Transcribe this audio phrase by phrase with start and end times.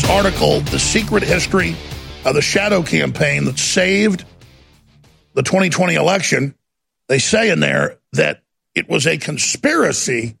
[0.00, 1.74] this article, The Secret History
[2.26, 4.24] of the Shadow Campaign that saved
[5.32, 6.54] the 2020 election,
[7.08, 8.42] they say in there that
[8.74, 10.36] it was a conspiracy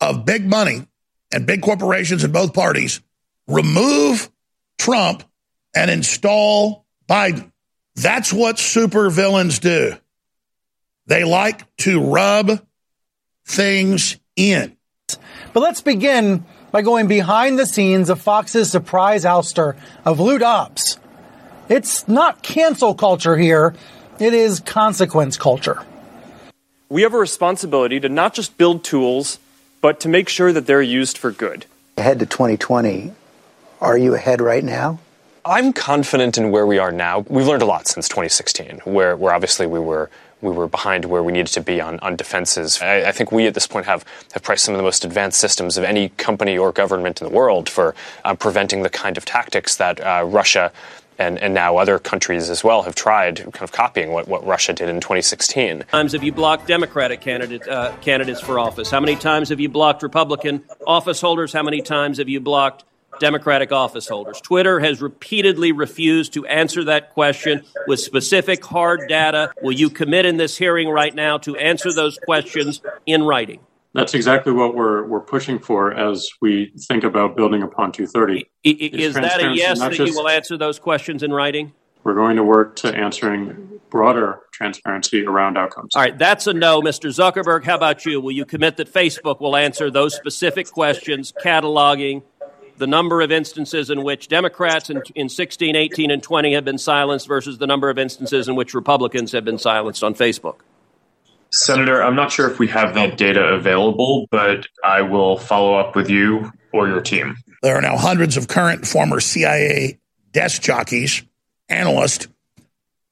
[0.00, 0.86] of big money
[1.30, 3.02] and big corporations in both parties
[3.46, 4.30] remove
[4.78, 5.24] Trump
[5.74, 7.52] and install Biden.
[7.96, 9.94] That's what supervillains do.
[11.06, 12.66] They like to rub
[13.44, 14.74] things in.
[15.52, 20.98] But let's begin by going behind the scenes of Fox's surprise ouster of Lou Dobbs.
[21.68, 23.76] It's not cancel culture here,
[24.18, 25.84] it is consequence culture.
[26.88, 29.38] We have a responsibility to not just build tools,
[29.82, 31.66] but to make sure that they're used for good.
[31.96, 33.12] Ahead to 2020,
[33.80, 34.98] are you ahead right now?
[35.44, 37.20] I'm confident in where we are now.
[37.28, 40.10] We've learned a lot since 2016, where, where obviously we were
[40.44, 42.80] we were behind where we needed to be on, on defenses.
[42.80, 45.40] I, I, think we at this point have, have priced some of the most advanced
[45.40, 49.24] systems of any company or government in the world for uh, preventing the kind of
[49.24, 50.70] tactics that uh, Russia
[51.18, 54.72] and, and now other countries as well have tried kind of copying what, what Russia
[54.72, 55.84] did in 2016.
[55.90, 58.90] Times have you blocked Democratic candidate, uh, candidates for office?
[58.90, 61.52] How many times have you blocked Republican office holders?
[61.52, 62.84] How many times have you blocked
[63.20, 64.40] Democratic office holders.
[64.40, 69.52] Twitter has repeatedly refused to answer that question with specific hard data.
[69.62, 73.60] Will you commit in this hearing right now to answer those questions in writing?
[73.94, 78.44] That's exactly what we're we're pushing for as we think about building upon 230.
[78.64, 81.72] Is that a yes that just, you will answer those questions in writing?
[82.02, 85.94] We're going to work to answering broader transparency around outcomes.
[85.94, 87.08] All right, that's a no, Mr.
[87.08, 87.64] Zuckerberg.
[87.64, 88.20] How about you?
[88.20, 92.22] Will you commit that Facebook will answer those specific questions, cataloging
[92.76, 96.78] the number of instances in which Democrats in, in 16, 18, and 20 have been
[96.78, 100.56] silenced versus the number of instances in which Republicans have been silenced on Facebook?
[101.52, 105.94] Senator, I'm not sure if we have that data available, but I will follow up
[105.94, 107.36] with you or your team.
[107.62, 109.98] There are now hundreds of current former CIA
[110.32, 111.22] desk jockeys,
[111.68, 112.26] analysts,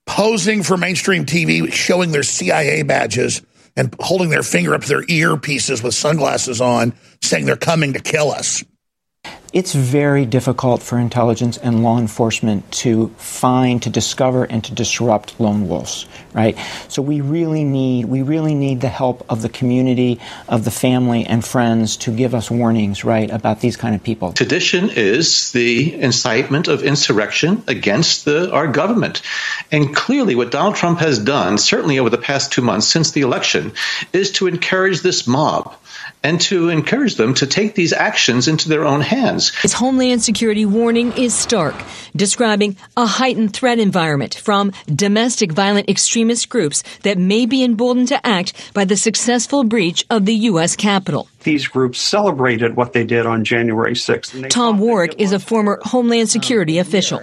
[0.06, 3.43] posing for mainstream TV, showing their CIA badges
[3.77, 6.93] and holding their finger up to their earpieces with sunglasses on,
[7.23, 8.65] saying they're coming to kill us
[9.53, 15.39] it's very difficult for intelligence and law enforcement to find, to discover, and to disrupt
[15.39, 16.57] lone wolves, right?
[16.89, 21.27] So we really need, we really need the help of the community, of the family
[21.27, 24.35] and friends to give us warnings, right, about these kind of people.
[24.37, 29.21] Sedition is the incitement of insurrection against the, our government.
[29.71, 33.21] And clearly what Donald Trump has done, certainly over the past two months since the
[33.21, 33.73] election,
[34.15, 35.75] is to encourage this mob
[36.22, 39.55] and to encourage them to take these actions into their own hands.
[39.56, 41.75] His Homeland Security warning is stark,
[42.15, 48.27] describing a heightened threat environment from domestic violent extremist groups that may be emboldened to
[48.27, 50.77] act by the successful breach of the U.S.
[50.77, 51.28] Capitol.
[51.43, 54.49] These groups celebrated what they did on January 6th.
[54.49, 57.22] Tom Warrick is a former Homeland Security official.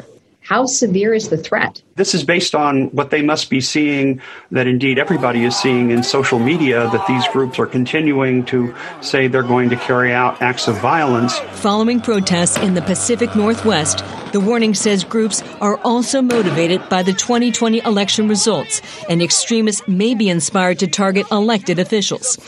[0.50, 1.84] How severe is the threat?
[1.96, 6.02] This is based on what they must be seeing, that indeed everybody is seeing in
[6.02, 10.68] social media, that these groups are continuing to say they're going to carry out acts
[10.68, 11.38] of violence.
[11.62, 17.14] Following protests in the Pacific Northwest, the warning says groups are also motivated by the
[17.14, 22.40] 2020 election results, and extremists may be inspired to target elected officials.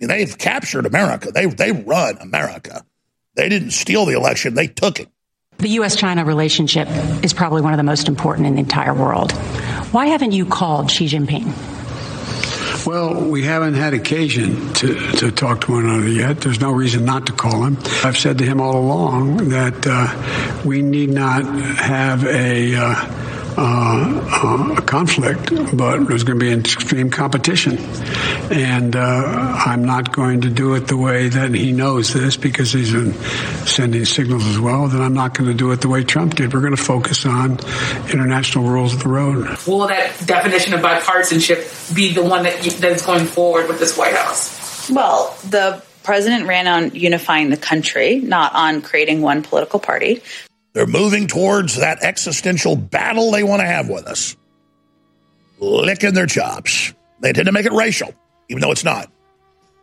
[0.00, 1.30] They've captured America.
[1.32, 2.84] They, they run America.
[3.36, 5.08] They didn't steal the election, they took it.
[5.62, 5.94] The U.S.
[5.94, 6.88] China relationship
[7.22, 9.30] is probably one of the most important in the entire world.
[9.92, 11.46] Why haven't you called Xi Jinping?
[12.84, 16.40] Well, we haven't had occasion to, to talk to one another yet.
[16.40, 17.78] There's no reason not to call him.
[18.02, 22.74] I've said to him all along that uh, we need not have a.
[22.74, 27.78] Uh, uh, a conflict, but there's going to be an extreme competition.
[28.50, 32.72] And uh, I'm not going to do it the way that he knows this because
[32.72, 33.14] he's been
[33.66, 34.88] sending signals as well.
[34.88, 36.52] Then I'm not going to do it the way Trump did.
[36.52, 37.58] We're going to focus on
[38.10, 39.58] international rules of the road.
[39.66, 44.14] Will that definition of bipartisanship be the one that that's going forward with this White
[44.14, 44.90] House?
[44.90, 50.22] Well, the president ran on unifying the country, not on creating one political party.
[50.72, 54.36] They're moving towards that existential battle they want to have with us.
[55.58, 56.94] Licking their chops.
[57.20, 58.14] They tend to make it racial,
[58.48, 59.10] even though it's not.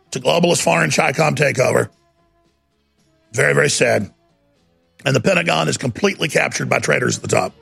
[0.08, 1.88] It's a globalist foreign CHICOM takeover.
[3.32, 4.12] Very, very sad.
[5.04, 7.54] And the Pentagon is completely captured by traitors at the top.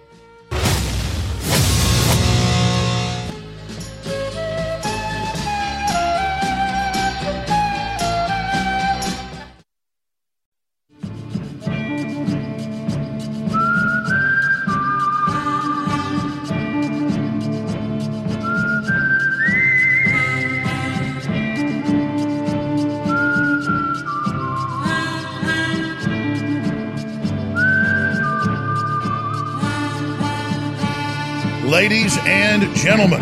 [32.89, 33.21] Gentlemen,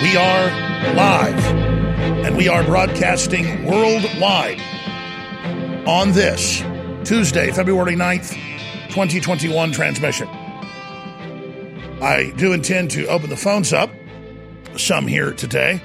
[0.00, 0.46] we are
[0.94, 1.44] live
[2.24, 4.58] and we are broadcasting worldwide
[5.86, 6.62] on this
[7.06, 8.30] Tuesday, February 9th,
[8.88, 10.26] 2021 transmission.
[12.00, 13.90] I do intend to open the phones up,
[14.78, 15.82] some here today.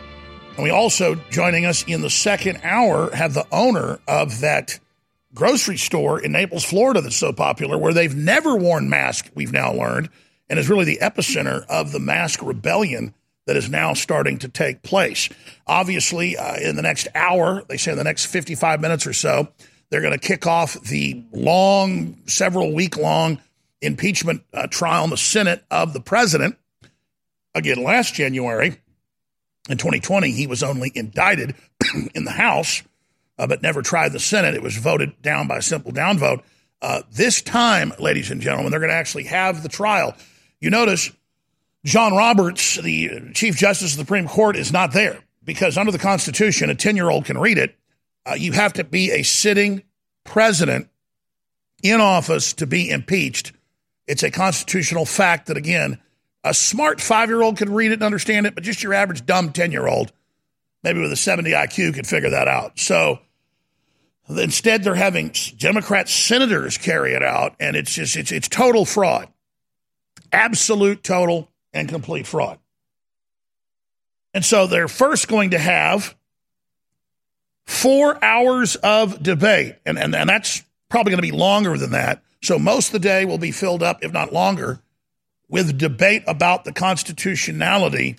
[0.55, 4.79] And we also, joining us in the second hour, have the owner of that
[5.33, 9.73] grocery store in Naples, Florida, that's so popular, where they've never worn masks, we've now
[9.73, 10.07] learned,
[10.49, 13.13] and is really the epicenter of the mask rebellion
[13.45, 15.29] that is now starting to take place.
[15.65, 19.47] Obviously, uh, in the next hour, they say in the next 55 minutes or so,
[19.89, 23.39] they're going to kick off the long, several week long
[23.81, 26.57] impeachment uh, trial in the Senate of the president.
[27.55, 28.77] Again, last January
[29.69, 31.55] in 2020, he was only indicted
[32.15, 32.83] in the House
[33.39, 34.55] uh, but never tried the Senate.
[34.55, 36.41] It was voted down by a simple downvote.
[36.81, 40.15] Uh, this time, ladies and gentlemen, they're going to actually have the trial.
[40.59, 41.11] You notice
[41.85, 45.99] John Roberts, the Chief Justice of the Supreme Court, is not there because under the
[45.99, 47.75] Constitution, a 10 year old can read it.
[48.25, 49.83] Uh, you have to be a sitting
[50.23, 50.89] president
[51.81, 53.53] in office to be impeached.
[54.07, 55.99] It's a constitutional fact that, again,
[56.43, 59.25] a smart five year old could read it and understand it, but just your average
[59.25, 60.11] dumb 10 year old,
[60.83, 62.79] maybe with a 70 IQ, could figure that out.
[62.79, 63.19] So,
[64.29, 69.29] Instead, they're having Democrat senators carry it out, and it's just it's it's total fraud,
[70.37, 72.59] absolute, total, and complete fraud.
[74.33, 76.15] And so they're first going to have
[77.65, 82.21] four hours of debate, and and, and that's probably going to be longer than that.
[82.43, 84.79] So most of the day will be filled up, if not longer,
[85.49, 88.17] with debate about the constitutionality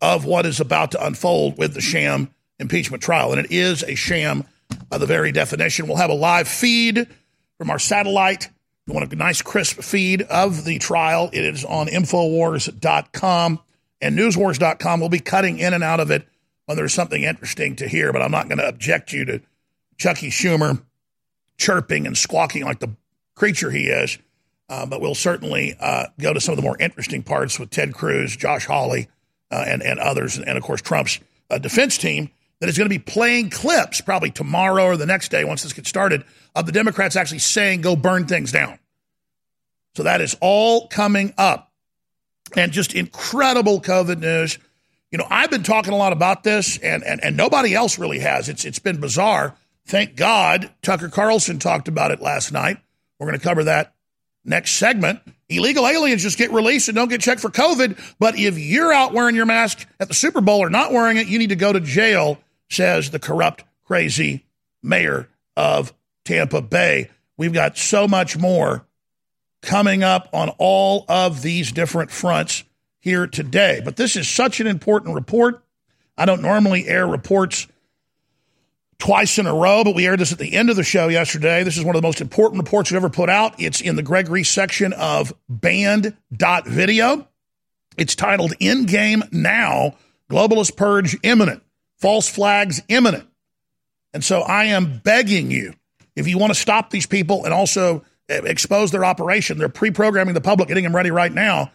[0.00, 3.96] of what is about to unfold with the sham impeachment trial, and it is a
[3.96, 4.44] sham
[4.88, 5.88] by the very definition.
[5.88, 7.08] We'll have a live feed
[7.58, 8.48] from our satellite.
[8.90, 11.30] You want a nice, crisp feed of the trial.
[11.32, 13.60] It is on Infowars.com
[14.00, 14.98] and Newswars.com.
[14.98, 16.26] We'll be cutting in and out of it
[16.66, 19.40] when there's something interesting to hear, but I'm not going to object you to
[19.96, 20.82] Chucky Schumer
[21.56, 22.90] chirping and squawking like the
[23.36, 24.18] creature he is.
[24.68, 27.94] Uh, but we'll certainly uh, go to some of the more interesting parts with Ted
[27.94, 29.06] Cruz, Josh Hawley,
[29.52, 32.30] uh, and, and others, and of course, Trump's uh, defense team
[32.60, 35.72] that is going to be playing clips probably tomorrow or the next day once this
[35.72, 36.24] gets started
[36.54, 38.78] of the Democrats actually saying, go burn things down.
[39.94, 41.72] So that is all coming up.
[42.56, 44.58] And just incredible COVID news.
[45.10, 48.20] You know, I've been talking a lot about this, and, and, and nobody else really
[48.20, 48.48] has.
[48.48, 49.56] It's, it's been bizarre.
[49.86, 52.76] Thank God Tucker Carlson talked about it last night.
[53.18, 53.94] We're going to cover that
[54.44, 55.20] next segment.
[55.48, 57.98] Illegal aliens just get released and don't get checked for COVID.
[58.18, 61.26] But if you're out wearing your mask at the Super Bowl or not wearing it,
[61.26, 62.38] you need to go to jail
[62.70, 64.46] says the corrupt, crazy
[64.82, 65.92] mayor of
[66.24, 67.10] Tampa Bay.
[67.36, 68.86] We've got so much more
[69.62, 72.64] coming up on all of these different fronts
[73.00, 73.80] here today.
[73.84, 75.62] But this is such an important report.
[76.16, 77.66] I don't normally air reports
[78.98, 81.64] twice in a row, but we aired this at the end of the show yesterday.
[81.64, 83.60] This is one of the most important reports we've ever put out.
[83.60, 87.26] It's in the Greg Reese section of banned.video.
[87.96, 89.96] It's titled End Game Now
[90.30, 91.62] Globalist Purge Imminent
[92.00, 93.26] false flags imminent.
[94.12, 95.74] And so I am begging you,
[96.16, 99.90] if you want to stop these people and also eh, expose their operation, they're pre
[99.90, 101.70] programming the public, getting them ready right now.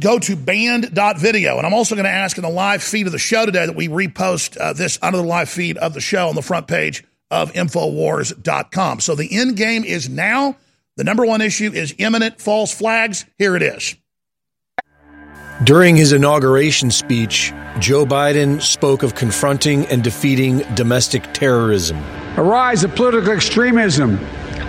[0.00, 1.58] Go to banned.video.
[1.58, 3.76] And I'm also going to ask in the live feed of the show today that
[3.76, 7.04] we repost uh, this under the live feed of the show on the front page
[7.30, 9.00] of Infowars.com.
[9.00, 10.56] So the end game is now.
[10.96, 13.26] The number one issue is imminent false flags.
[13.36, 13.96] Here it is.
[15.62, 21.96] During his inauguration speech, Joe Biden spoke of confronting and defeating domestic terrorism.
[22.36, 24.18] A rise of political extremism,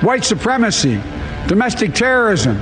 [0.01, 1.01] white supremacy,
[1.48, 2.58] domestic terrorism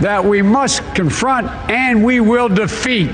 [0.00, 3.12] that we must confront and we will defeat.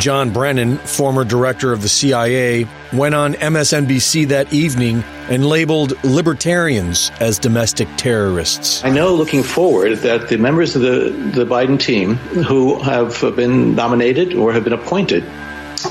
[0.00, 7.12] John Brennan, former director of the CIA, went on MSNBC that evening and labeled libertarians
[7.20, 8.82] as domestic terrorists.
[8.82, 13.74] I know looking forward that the members of the, the Biden team who have been
[13.74, 15.22] nominated or have been appointed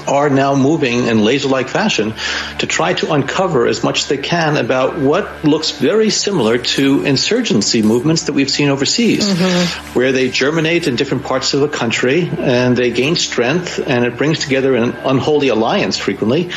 [0.07, 2.13] are now moving in laser-like fashion
[2.59, 7.03] to try to uncover as much as they can about what looks very similar to
[7.03, 9.97] insurgency movements that we've seen overseas, mm-hmm.
[9.97, 14.17] where they germinate in different parts of the country and they gain strength, and it
[14.17, 16.51] brings together an unholy alliance frequently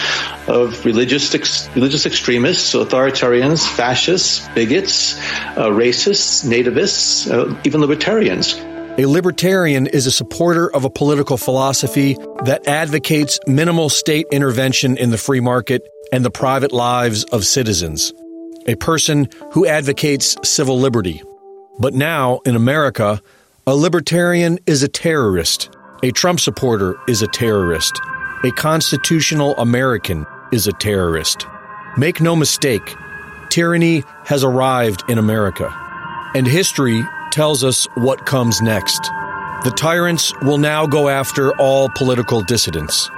[0.49, 5.19] of religious ex- religious extremists, authoritarians, fascists, bigots,
[5.57, 8.55] uh, racists, nativists, uh, even libertarians.
[8.99, 15.09] A libertarian is a supporter of a political philosophy that advocates minimal state intervention in
[15.09, 15.83] the free market
[16.13, 18.13] and the private lives of citizens.
[18.67, 21.23] A person who advocates civil liberty.
[21.79, 23.23] But now, in America,
[23.67, 25.71] a libertarian is a terrorist.
[26.03, 27.99] A Trump supporter is a terrorist.
[28.45, 31.47] A constitutional American is a terrorist.
[31.97, 32.95] Make no mistake,
[33.49, 35.73] tyranny has arrived in America.
[36.35, 39.01] And history tells us what comes next.
[39.65, 43.11] The tyrants will now go after all political dissidents.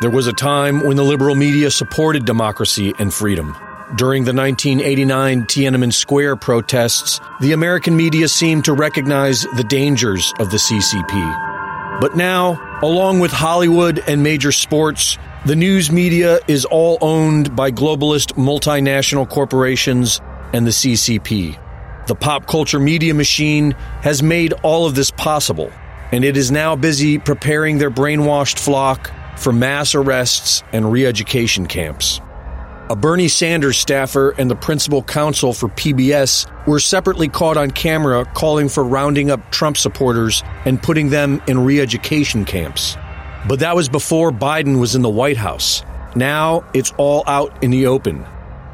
[0.00, 3.56] There was a time when the liberal media supported democracy and freedom.
[3.96, 10.50] During the 1989 Tiananmen Square protests, the American media seemed to recognize the dangers of
[10.50, 12.00] the CCP.
[12.00, 17.72] But now, along with Hollywood and major sports, the news media is all owned by
[17.72, 20.20] globalist multinational corporations
[20.52, 21.58] and the CCP.
[22.08, 25.70] The pop culture media machine has made all of this possible,
[26.10, 31.66] and it is now busy preparing their brainwashed flock for mass arrests and re education
[31.66, 32.22] camps.
[32.88, 38.24] A Bernie Sanders staffer and the principal counsel for PBS were separately caught on camera
[38.24, 42.96] calling for rounding up Trump supporters and putting them in re education camps.
[43.46, 45.82] But that was before Biden was in the White House.
[46.16, 48.24] Now it's all out in the open.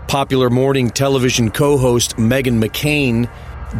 [0.08, 3.28] Popular morning television co host Meghan McCain,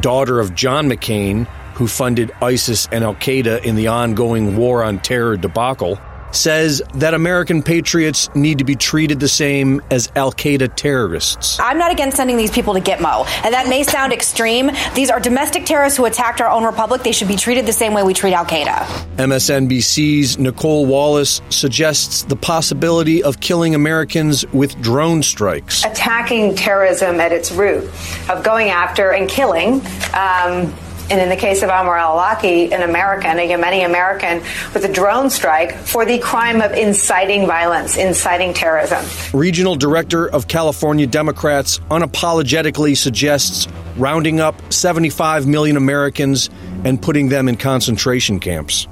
[0.00, 4.99] daughter of John McCain, who funded ISIS and Al Qaeda in the ongoing war on
[4.99, 6.00] terror debacle,
[6.37, 11.59] says that American patriots need to be treated the same as Al Qaeda terrorists.
[11.61, 14.71] I'm not against sending these people to Gitmo, and that may sound extreme.
[14.95, 17.03] These are domestic terrorists who attacked our own republic.
[17.03, 18.87] They should be treated the same way we treat Al Qaeda.
[19.17, 25.85] MSNBC's Nicolle Wallace suggests the possibility of killing Americans with drone strikes.
[25.85, 27.85] Attacking terrorism at its root,
[28.29, 29.81] of going after and killing.
[30.14, 30.75] Um,
[31.11, 34.38] and in the case of Anwar al-Awlaki, an American, a Yemeni American,
[34.73, 39.04] with a drone strike for the crime of inciting violence, inciting terrorism.
[39.38, 46.49] Regional Director of California Democrats unapologetically suggests rounding up 75 million Americans
[46.84, 48.88] and putting them in concentration camps.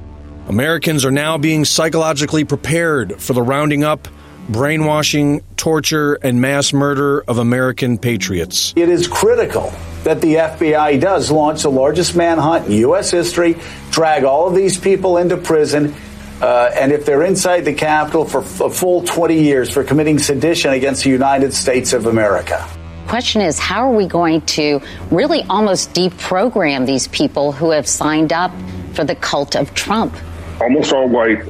[0.49, 4.09] Americans are now being psychologically prepared for the rounding up,
[4.49, 8.73] brainwashing, torture, and mass murder of American patriots.
[8.77, 9.73] It is critical
[10.05, 13.11] that the FBI does launch the largest manhunt in U.S.
[13.11, 13.57] history,
[13.91, 15.95] drag all of these people into prison,
[16.41, 20.73] uh, and if they're inside the Capitol for a full 20 years for committing sedition
[20.73, 22.69] against the United States of America.
[23.07, 24.81] Question is, how are we going to
[25.11, 28.53] really almost deprogram these people who have signed up
[28.95, 30.17] for the cult of Trump?
[30.61, 31.43] Almost all white,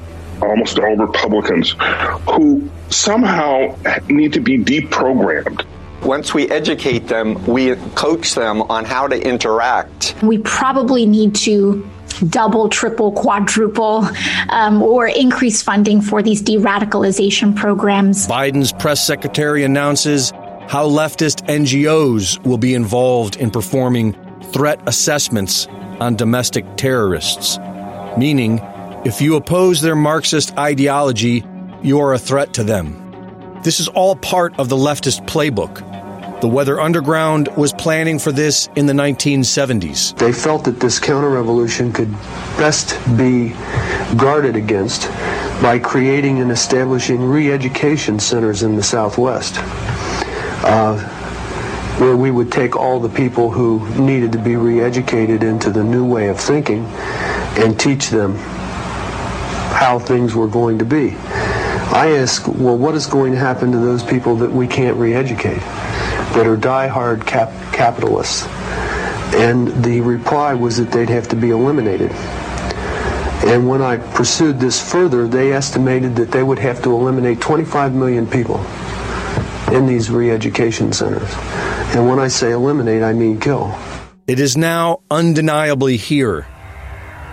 [0.43, 1.75] almost all Republicans
[2.31, 3.77] who somehow
[4.09, 5.65] need to be deprogrammed.
[6.05, 10.15] Once we educate them, we coach them on how to interact.
[10.23, 11.89] We probably need to
[12.29, 14.09] double, triple, quadruple,
[14.49, 18.27] um, or increase funding for these de radicalization programs.
[18.27, 20.31] Biden's press secretary announces
[20.69, 24.15] how leftist NGOs will be involved in performing
[24.53, 25.67] threat assessments
[26.01, 27.59] on domestic terrorists,
[28.17, 28.61] meaning
[29.05, 31.45] if you oppose their Marxist ideology,
[31.83, 32.99] you are a threat to them.
[33.63, 35.92] This is all part of the leftist playbook.
[36.43, 40.19] The Weather Underground was planning for this in the 1970s.
[40.19, 42.11] They felt that this counter revolution could
[42.59, 43.51] best be
[44.17, 45.09] guarded against
[45.63, 49.55] by creating and establishing re education centers in the Southwest.
[50.65, 50.99] Uh,
[52.01, 55.85] where we would take all the people who needed to be re educated into the
[55.85, 56.85] new way of thinking
[57.57, 58.35] and teach them
[59.79, 61.15] how things were going to be.
[61.95, 65.15] I ask, well, what is going to happen to those people that we can't re
[65.15, 65.63] educate,
[66.35, 68.47] that are die-hard cap- capitalists?
[69.35, 72.11] And the reply was that they'd have to be eliminated.
[73.45, 77.95] And when I pursued this further, they estimated that they would have to eliminate 25
[77.95, 78.59] million people
[79.73, 81.29] in these re education centers.
[81.95, 83.77] And when I say eliminate, I mean kill.
[84.27, 86.47] It is now undeniably here.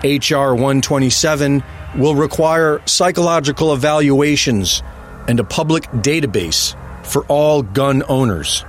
[0.04, 0.56] H.R.
[0.56, 1.64] 127
[1.98, 4.82] will require psychological evaluations
[5.28, 6.76] and a public database
[7.06, 8.66] for all gun owners.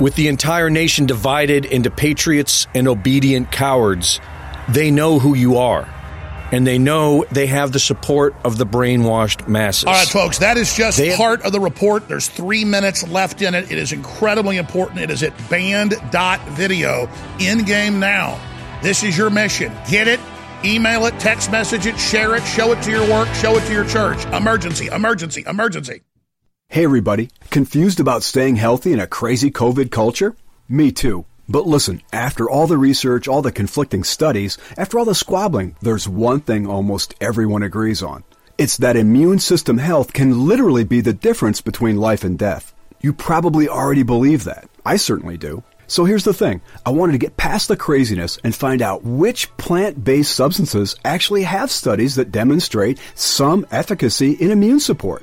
[0.00, 4.20] With the entire nation divided into patriots and obedient cowards,
[4.68, 5.88] they know who you are.
[6.50, 9.84] And they know they have the support of the brainwashed masses.
[9.84, 12.08] All right, folks, that is just they part have- of the report.
[12.08, 13.70] There's three minutes left in it.
[13.72, 15.00] It is incredibly important.
[15.00, 17.08] It is at banned.video
[17.40, 18.38] end game now.
[18.82, 19.72] This is your mission.
[19.88, 20.20] Get it,
[20.64, 23.72] email it, text message it, share it, show it to your work, show it to
[23.72, 24.22] your church.
[24.26, 26.02] Emergency, emergency, emergency.
[26.72, 27.28] Hey, everybody.
[27.50, 30.34] Confused about staying healthy in a crazy COVID culture?
[30.70, 31.26] Me too.
[31.46, 36.08] But listen, after all the research, all the conflicting studies, after all the squabbling, there's
[36.08, 38.24] one thing almost everyone agrees on.
[38.56, 42.72] It's that immune system health can literally be the difference between life and death.
[43.02, 44.66] You probably already believe that.
[44.86, 45.62] I certainly do.
[45.88, 46.62] So here's the thing.
[46.86, 51.70] I wanted to get past the craziness and find out which plant-based substances actually have
[51.70, 55.22] studies that demonstrate some efficacy in immune support.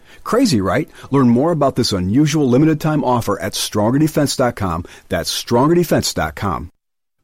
[0.23, 0.89] Crazy, right?
[1.11, 4.85] Learn more about this unusual limited time offer at StrongerDefense.com.
[5.09, 6.71] That's StrongerDefense.com.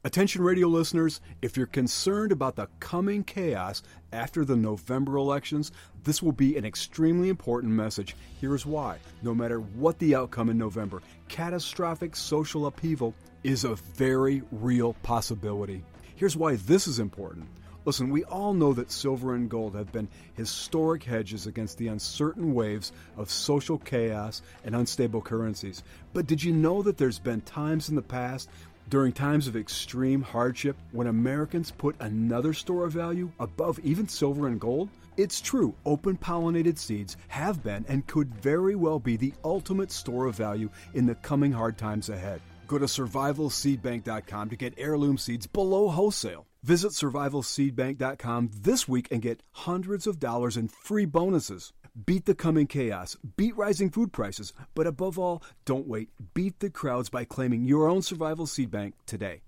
[0.04, 5.72] Attention radio listeners, if you're concerned about the coming chaos after the November elections,
[6.04, 8.14] this will be an extremely important message.
[8.40, 8.98] Here's why.
[9.22, 15.82] No matter what the outcome in November, catastrophic social upheaval is a very real possibility.
[16.14, 17.46] Here's why this is important.
[17.88, 22.52] Listen, we all know that silver and gold have been historic hedges against the uncertain
[22.52, 25.82] waves of social chaos and unstable currencies.
[26.12, 28.50] But did you know that there's been times in the past
[28.90, 34.48] during times of extreme hardship when Americans put another store of value above even silver
[34.48, 34.90] and gold?
[35.16, 40.26] It's true, open pollinated seeds have been and could very well be the ultimate store
[40.26, 42.42] of value in the coming hard times ahead.
[42.66, 46.47] Go to survivalseedbank.com to get heirloom seeds below wholesale.
[46.62, 51.72] Visit survivalseedbank.com this week and get hundreds of dollars in free bonuses.
[52.06, 56.10] Beat the coming chaos, beat rising food prices, but above all, don't wait.
[56.34, 59.42] Beat the crowds by claiming your own survival seed bank today.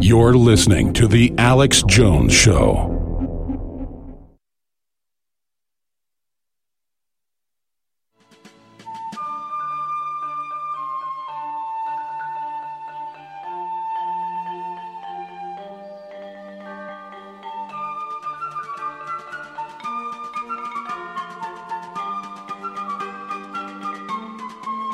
[0.00, 2.99] You're listening to The Alex Jones Show.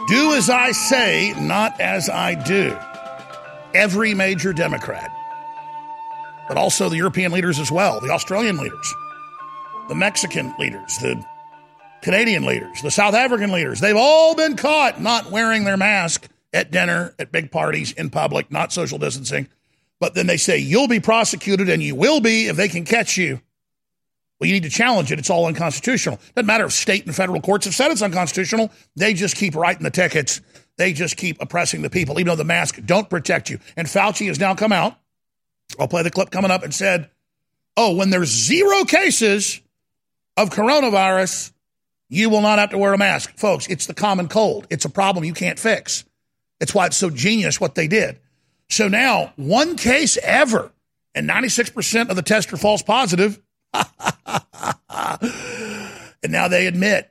[0.09, 2.77] Do as I say, not as I do.
[3.75, 5.11] Every major Democrat,
[6.47, 8.95] but also the European leaders as well, the Australian leaders,
[9.88, 11.23] the Mexican leaders, the
[12.03, 16.71] Canadian leaders, the South African leaders, they've all been caught not wearing their mask at
[16.71, 19.49] dinner, at big parties, in public, not social distancing.
[19.99, 23.16] But then they say, you'll be prosecuted and you will be if they can catch
[23.16, 23.40] you.
[24.38, 25.18] Well, you need to challenge it.
[25.18, 26.20] It's all unconstitutional.
[26.35, 28.70] Doesn't matter if state and federal courts have said it's unconstitutional.
[28.94, 30.42] They just keep writing the tickets.
[30.77, 33.59] They just keep oppressing the people, even though the mask don't protect you.
[33.77, 34.94] And Fauci has now come out.
[35.81, 37.09] I'll play the clip coming up and said,
[37.79, 39.61] "Oh, when there's zero cases
[40.37, 41.53] of coronavirus,
[42.11, 43.66] you will not have to wear a mask, folks.
[43.68, 44.66] It's the common cold.
[44.68, 46.05] It's a problem you can't fix.
[46.61, 48.18] It's why it's so genius what they did.
[48.68, 50.72] So now, one case ever,
[51.14, 53.40] and 96% of the tests are false positive."
[56.23, 57.11] and now they admit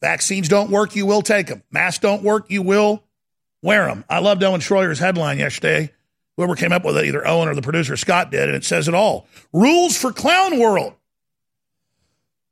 [0.00, 1.62] vaccines don't work, you will take them.
[1.70, 3.04] Masks don't work, you will
[3.62, 4.04] wear them.
[4.08, 5.92] I loved Owen Schroyer's headline yesterday.
[6.36, 8.88] Whoever came up with it, either Owen or the producer Scott did, and it says
[8.88, 9.26] it all.
[9.52, 10.94] Rules for clown world.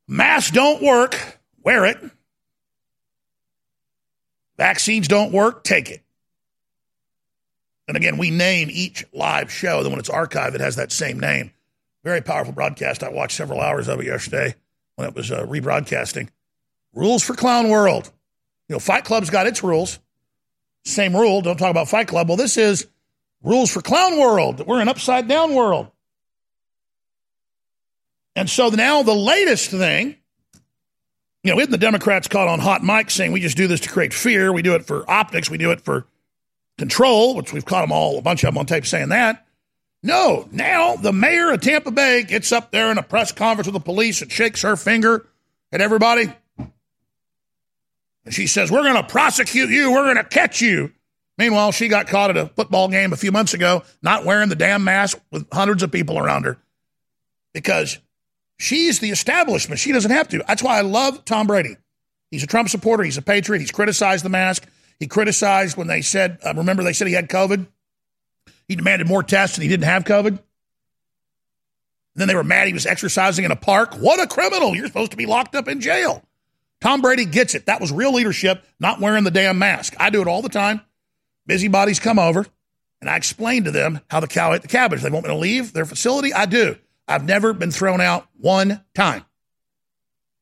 [0.07, 1.17] Masks don't work,
[1.63, 1.99] wear it.
[4.57, 6.03] Vaccines don't work, take it.
[7.89, 9.83] And again, we name each live show.
[9.83, 11.53] Then when it's archived, it has that same name.
[12.03, 13.03] Very powerful broadcast.
[13.03, 14.55] I watched several hours of it yesterday
[14.97, 16.29] when it was uh, rebroadcasting.
[16.95, 18.11] Rules for Clown World.
[18.69, 19.99] You know, Fight Club's got its rules.
[20.85, 21.43] Same rule.
[21.43, 22.29] Don't talk about Fight Club.
[22.29, 22.87] Well, this is
[23.43, 24.67] rules for Clown World.
[24.67, 25.89] We're an upside down world.
[28.35, 30.17] And so now the latest thing,
[31.43, 33.89] you know, isn't the Democrats caught on hot mic saying we just do this to
[33.89, 34.53] create fear?
[34.53, 35.51] We do it for optics.
[35.51, 36.07] We do it for
[36.79, 39.47] control, which we've caught them all, a bunch of them on tape saying that.
[40.03, 43.75] No, now the mayor of Tampa Bay gets up there in a press conference with
[43.75, 45.27] the police and shakes her finger
[45.73, 46.33] at everybody.
[48.25, 49.93] And she says, We're going to prosecute you.
[49.93, 50.93] We're going to catch you.
[51.37, 54.57] Meanwhile, she got caught at a football game a few months ago, not wearing the
[54.57, 56.59] damn mask with hundreds of people around her
[57.53, 57.99] because
[58.59, 59.79] she's the establishment.
[59.79, 60.45] She doesn't have to.
[60.47, 61.77] That's why I love Tom Brady.
[62.31, 63.03] He's a Trump supporter.
[63.03, 63.61] He's a patriot.
[63.61, 64.67] He's criticized the mask.
[64.99, 67.67] He criticized when they said, uh, remember, they said he had COVID.
[68.71, 70.29] He demanded more tests and he didn't have COVID.
[70.29, 70.39] And
[72.15, 73.97] then they were mad he was exercising in a park.
[73.97, 74.77] What a criminal.
[74.77, 76.23] You're supposed to be locked up in jail.
[76.81, 77.67] Tom Brady gets it.
[77.67, 79.97] That was real leadership, not wearing the damn mask.
[79.99, 80.83] I do it all the time.
[81.49, 82.47] Busybodies come over
[83.01, 85.03] and I explain to them how the cow ate the cabbage.
[85.03, 86.33] They want me to leave their facility.
[86.33, 86.77] I do.
[87.09, 89.25] I've never been thrown out one time.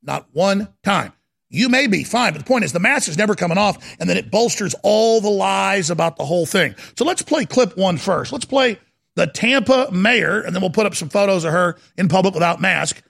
[0.02, 1.14] Not one time.
[1.50, 4.08] You may be fine, but the point is the mask is never coming off, and
[4.08, 6.74] then it bolsters all the lies about the whole thing.
[6.96, 8.32] So let's play clip one first.
[8.32, 8.78] Let's play
[9.14, 12.60] the Tampa mayor, and then we'll put up some photos of her in public without
[12.60, 13.02] mask,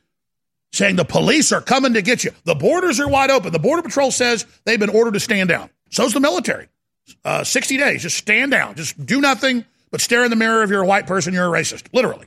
[0.73, 2.31] saying the police are coming to get you.
[2.45, 3.53] The borders are wide open.
[3.53, 5.69] The Border Patrol says they've been ordered to stand down.
[5.91, 6.69] So's the military.
[7.25, 8.75] Uh, 60 days, just stand down.
[8.77, 10.63] Just do nothing but stare in the mirror.
[10.63, 11.87] If you're a white person, you're a racist.
[11.93, 12.27] Literally.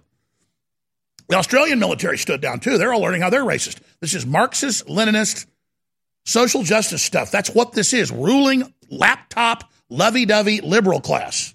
[1.30, 2.78] The Australian military stood down too.
[2.78, 3.80] They're all learning how they're racist.
[4.02, 5.46] This is Marxist, Leninist,
[6.26, 7.32] social justice stuff.
[7.32, 11.54] That's what this is ruling laptop, lovey dovey liberal class.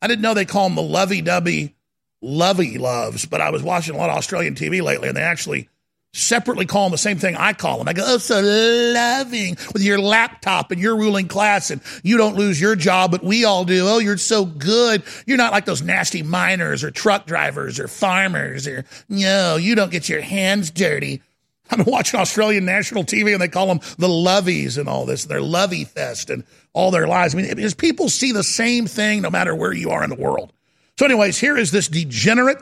[0.00, 1.74] I didn't know they call them the lovey dovey
[2.20, 5.68] lovey loves, but I was watching a lot of Australian TV lately and they actually
[6.12, 7.88] separately call them the same thing I call them.
[7.88, 12.36] I go, oh, so loving with your laptop and your ruling class, and you don't
[12.36, 13.86] lose your job, but we all do.
[13.86, 15.02] Oh, you're so good.
[15.26, 19.92] You're not like those nasty miners or truck drivers or farmers or no, you don't
[19.92, 21.22] get your hands dirty.
[21.70, 25.24] I've been watching Australian national TV and they call them the lovies and all this.
[25.24, 27.34] They're lovey fest and all their lives.
[27.34, 30.16] I mean, because people see the same thing no matter where you are in the
[30.16, 30.52] world.
[30.98, 32.58] So, anyways, here is this degenerate,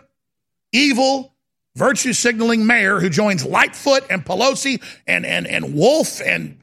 [0.72, 1.34] evil,
[1.74, 6.58] virtue signaling mayor who joins Lightfoot and Pelosi and, and, and Wolf and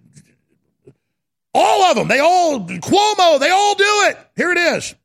[1.54, 2.08] all of them.
[2.08, 4.18] They all, Cuomo, they all do it.
[4.36, 4.96] Here it is.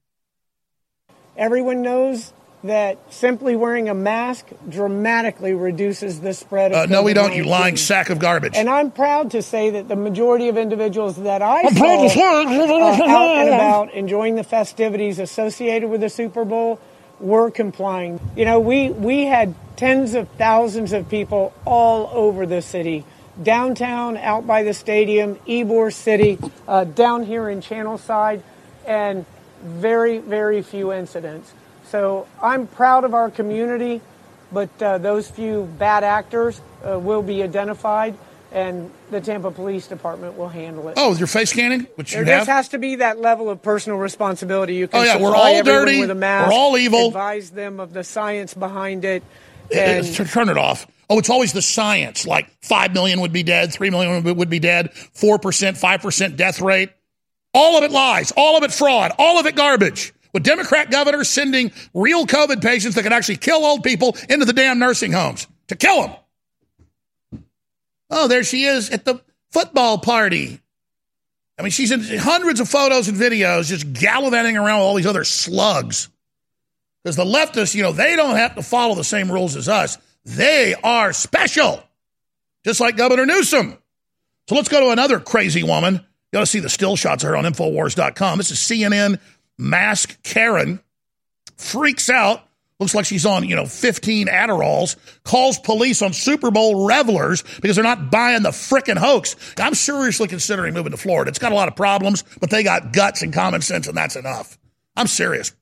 [1.37, 2.33] Everyone knows
[2.64, 7.44] that simply wearing a mask dramatically reduces the spread of uh, No, we don't, you
[7.44, 8.54] lying sack of garbage.
[8.56, 13.08] And I'm proud to say that the majority of individuals that I I'm saw uh,
[13.08, 16.80] out and about enjoying the festivities associated with the Super Bowl
[17.20, 18.20] were complying.
[18.36, 23.04] You know, we, we had tens of thousands of people all over the city.
[23.40, 28.42] Downtown, out by the stadium, Ybor City, uh, down here in Channelside,
[28.84, 29.24] and
[29.62, 31.52] very, very few incidents.
[31.90, 34.01] So I'm proud of our community,
[34.53, 38.16] but uh, those few bad actors uh, will be identified
[38.51, 40.94] and the Tampa Police Department will handle it.
[40.96, 42.57] Oh, with your face scanning, which there you just have?
[42.57, 44.74] has to be that level of personal responsibility.
[44.74, 47.09] You can Oh, yeah, we're all dirty, with a mask, we're all evil.
[47.09, 49.22] Advise them of the science behind it.
[49.74, 50.87] And turn it off.
[51.11, 52.27] Oh, it's always the science.
[52.27, 56.61] Like 5 million would be dead, 3 million would- would be dead, 4%, 5% death
[56.61, 56.90] rate.
[57.55, 60.12] All of it lies, all of it fraud, all of it garbage.
[60.38, 64.53] With Democrat governors sending real COVID patients that could actually kill old people into the
[64.53, 67.42] damn nursing homes to kill them.
[68.09, 69.20] Oh, there she is at the
[69.51, 70.61] football party.
[71.59, 75.09] I mean, she's in hundreds of photos and videos just gallivanting around with all these
[75.09, 76.09] other slugs.
[77.03, 79.98] Because the leftists, you know, they don't have to follow the same rules as us.
[80.24, 81.83] They are special,
[82.64, 83.77] just like Governor Newsom.
[84.48, 85.94] So let's go to another crazy woman.
[85.94, 88.38] You got to see the still shots of her on Infowars.com.
[88.38, 89.18] This is CNN
[89.58, 90.80] Mask Karen.
[91.56, 92.44] Freaks out.
[92.80, 94.94] Looks like she's on, you know, 15 Adderalls.
[95.24, 99.34] Calls police on Super Bowl revelers because they're not buying the frickin' hoax.
[99.58, 101.28] I'm seriously considering moving to Florida.
[101.28, 104.14] It's got a lot of problems, but they got guts and common sense, and that's
[104.14, 104.56] enough.
[104.96, 105.52] I'm serious.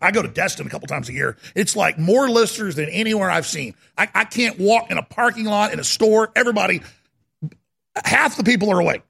[0.00, 1.36] I go to Destin a couple times a year.
[1.54, 3.74] It's like more listeners than anywhere I've seen.
[3.98, 6.30] I, I can't walk in a parking lot, in a store.
[6.34, 6.80] Everybody,
[8.04, 9.02] half the people are awake.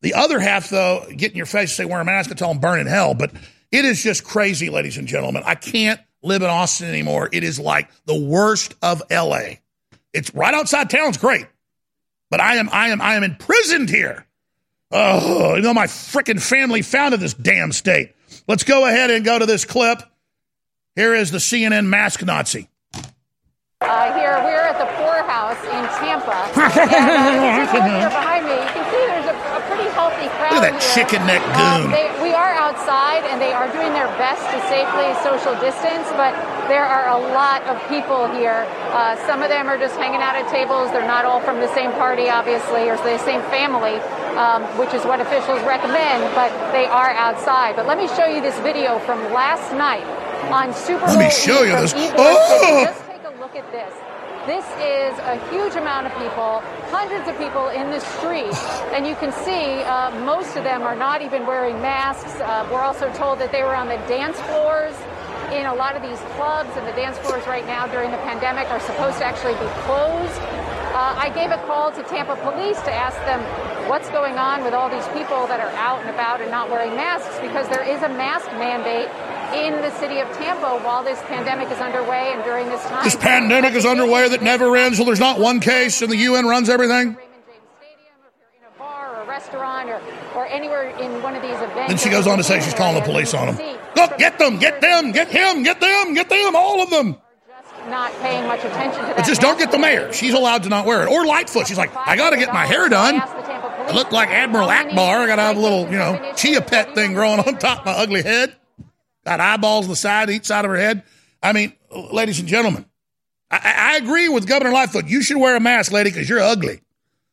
[0.00, 2.60] The other half, though, get in your face, say wear a mask, and tell them
[2.60, 3.14] burn in hell.
[3.14, 3.32] But
[3.72, 5.42] it is just crazy, ladies and gentlemen.
[5.44, 7.28] I can't live in Austin anymore.
[7.32, 9.56] It is like the worst of LA.
[10.12, 11.08] It's right outside town.
[11.08, 11.46] It's great,
[12.30, 14.24] but I am, I am, I am imprisoned here.
[14.90, 18.14] Oh, you know my freaking family founded this damn state.
[18.46, 20.02] Let's go ahead and go to this clip.
[20.96, 22.68] Here is the CNN mask Nazi.
[23.80, 26.34] Uh, here, we're at the poorhouse in Tampa.
[26.58, 28.50] and, uh, this is right here behind me.
[28.58, 30.94] You can see there's a, a pretty healthy crowd Look at that here.
[30.98, 31.92] chicken neck goon.
[31.94, 32.10] they,
[33.24, 36.32] and they are doing their best to safely social distance, but
[36.68, 38.66] there are a lot of people here.
[38.92, 40.90] Uh, some of them are just hanging out at tables.
[40.92, 43.96] They're not all from the same party, obviously, or the same family,
[44.36, 47.76] um, which is what officials recommend, but they are outside.
[47.76, 50.04] But let me show you this video from last night
[50.52, 51.16] on Super Bowl.
[51.16, 51.94] Let me show you this.
[51.96, 52.84] Oh!
[52.84, 53.92] Just take a look at this.
[54.48, 58.56] This is a huge amount of people, hundreds of people in the street,
[58.96, 62.32] and you can see uh, most of them are not even wearing masks.
[62.40, 64.96] Uh, we're also told that they were on the dance floors
[65.52, 68.70] in a lot of these clubs, and the dance floors right now during the pandemic
[68.70, 70.40] are supposed to actually be closed.
[70.96, 73.44] Uh, I gave a call to Tampa Police to ask them
[73.86, 76.96] what's going on with all these people that are out and about and not wearing
[76.96, 79.12] masks because there is a mask mandate
[79.54, 83.04] in the city of Tampa while this pandemic is underway and during this time.
[83.04, 84.98] This pandemic is underway that never ends.
[84.98, 87.16] Well, there's not one case, and the UN runs everything.
[88.78, 90.00] bar or restaurant or,
[90.34, 91.88] or anywhere in one of these events.
[91.88, 93.78] Then she goes on to say she's calling the police on them.
[93.96, 97.16] Look, get them, get them, get him, get them, get them, all of them.
[97.48, 99.16] Just Not paying much attention to that.
[99.16, 100.12] But just don't get the mayor.
[100.12, 101.08] She's allowed to not wear it.
[101.08, 101.66] Or Lightfoot.
[101.66, 103.20] She's like, I got to get my hair done.
[103.20, 105.20] I look like Admiral Ackbar.
[105.20, 107.86] I got to have a little, you know, chia pet thing growing on top of
[107.86, 108.54] my ugly head.
[109.28, 111.02] Got eyeballs on the side, each side of her head.
[111.42, 111.74] I mean,
[112.12, 112.86] ladies and gentlemen,
[113.50, 115.06] I, I agree with Governor Lightfoot.
[115.06, 116.80] You should wear a mask, lady, because you're ugly.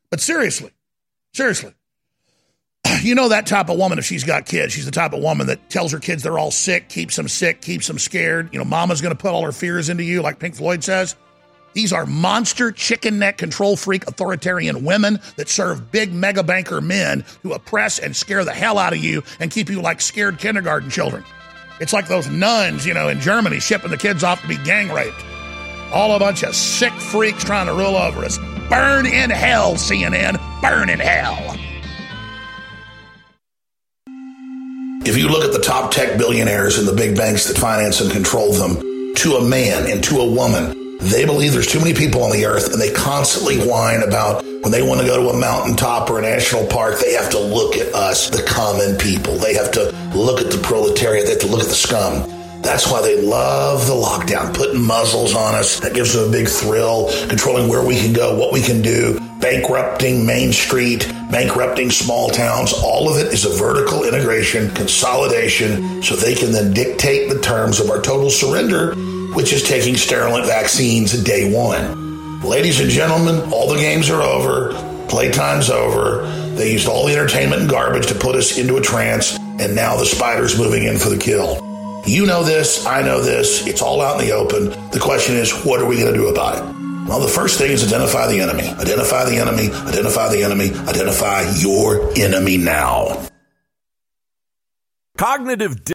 [0.09, 0.71] But seriously,
[1.33, 1.73] seriously,
[3.01, 5.47] you know that type of woman, if she's got kids, she's the type of woman
[5.47, 8.49] that tells her kids they're all sick, keeps them sick, keeps them scared.
[8.51, 11.15] You know, mama's going to put all her fears into you, like Pink Floyd says.
[11.71, 17.23] These are monster, chicken neck, control freak, authoritarian women that serve big mega banker men
[17.41, 20.89] who oppress and scare the hell out of you and keep you like scared kindergarten
[20.89, 21.23] children.
[21.79, 24.89] It's like those nuns, you know, in Germany shipping the kids off to be gang
[24.89, 25.23] raped.
[25.93, 28.37] All a bunch of sick freaks trying to rule over us.
[28.69, 30.39] Burn in hell, CNN.
[30.61, 31.57] Burn in hell.
[35.07, 38.11] If you look at the top tech billionaires and the big banks that finance and
[38.11, 42.23] control them, to a man and to a woman, they believe there's too many people
[42.23, 45.39] on the earth and they constantly whine about when they want to go to a
[45.39, 49.35] mountaintop or a national park, they have to look at us, the common people.
[49.35, 51.25] They have to look at the proletariat.
[51.25, 52.27] They have to look at the scum.
[52.63, 55.79] That's why they love the lockdown, putting muzzles on us.
[55.81, 59.19] That gives them a big thrill, controlling where we can go, what we can do,
[59.39, 62.73] bankrupting Main Street, bankrupting small towns.
[62.73, 67.79] All of it is a vertical integration, consolidation, so they can then dictate the terms
[67.79, 68.95] of our total surrender,
[69.35, 72.41] which is taking sterilant vaccines day one.
[72.41, 74.71] Ladies and gentlemen, all the games are over.
[75.07, 76.25] Playtime's over.
[76.55, 79.97] They used all the entertainment and garbage to put us into a trance, and now
[79.97, 81.61] the spider's moving in for the kill.
[82.07, 84.69] You know this, I know this, it's all out in the open.
[84.91, 86.75] The question is, what are we going to do about it?
[87.09, 88.67] Well, the first thing is identify the enemy.
[88.67, 93.27] Identify the enemy, identify the enemy, identify your enemy now.
[95.17, 95.94] Cognitive.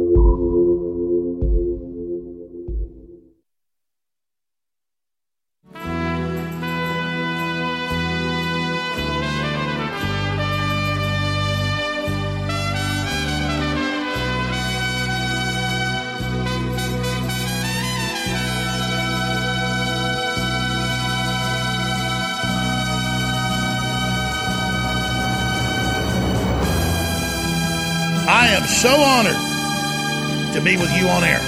[30.71, 31.41] Be with you on air.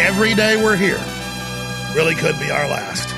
[0.00, 1.00] Every day we're here
[1.94, 3.14] really could be our last.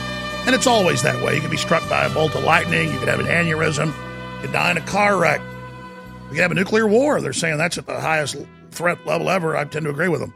[0.47, 1.37] And it's always that way.
[1.37, 4.41] You could be struck by a bolt of lightning, you could have an aneurysm, you
[4.41, 5.41] could die in a car wreck,
[6.25, 7.21] you could have a nuclear war.
[7.21, 8.37] They're saying that's at the highest
[8.73, 9.57] threat level ever.
[9.57, 10.35] I tend to agree with them.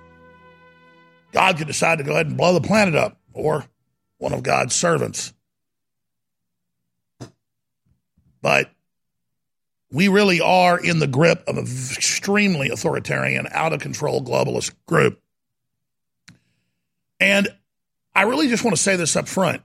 [1.32, 3.64] God could decide to go ahead and blow the planet up, or
[4.18, 5.32] one of God's servants.
[8.40, 8.70] But
[9.90, 15.20] we really are in the grip of an extremely authoritarian, out of control globalist group.
[17.20, 17.48] And
[18.14, 19.62] I really just want to say this up front.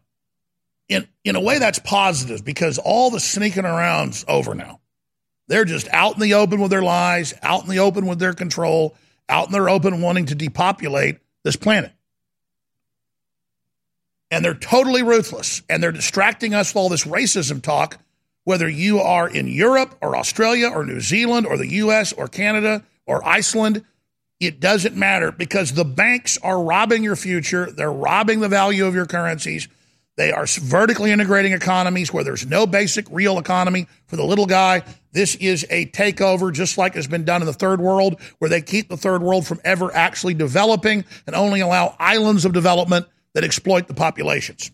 [0.90, 4.80] In, in a way, that's positive because all the sneaking around's over now.
[5.48, 8.34] They're just out in the open with their lies, out in the open with their
[8.34, 8.96] control,
[9.28, 11.92] out in their open wanting to depopulate this planet.
[14.32, 15.62] And they're totally ruthless.
[15.70, 18.00] And they're distracting us with all this racism talk
[18.43, 22.84] whether you are in Europe or Australia or New Zealand or the US or Canada
[23.06, 23.84] or Iceland,
[24.39, 27.71] it doesn't matter because the banks are robbing your future.
[27.71, 29.67] They're robbing the value of your currencies.
[30.15, 34.84] They are vertically integrating economies where there's no basic real economy for the little guy.
[35.12, 38.62] This is a takeover, just like has been done in the third world, where they
[38.62, 43.43] keep the third world from ever actually developing and only allow islands of development that
[43.43, 44.71] exploit the populations.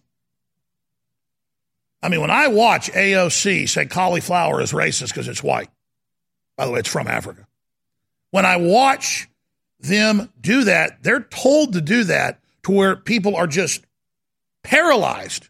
[2.02, 5.70] I mean, when I watch AOC say cauliflower is racist because it's white,
[6.56, 7.46] by the way, it's from Africa.
[8.32, 9.28] When I watch
[9.80, 13.84] them do that, they're told to do that to where people are just
[14.64, 15.50] paralyzed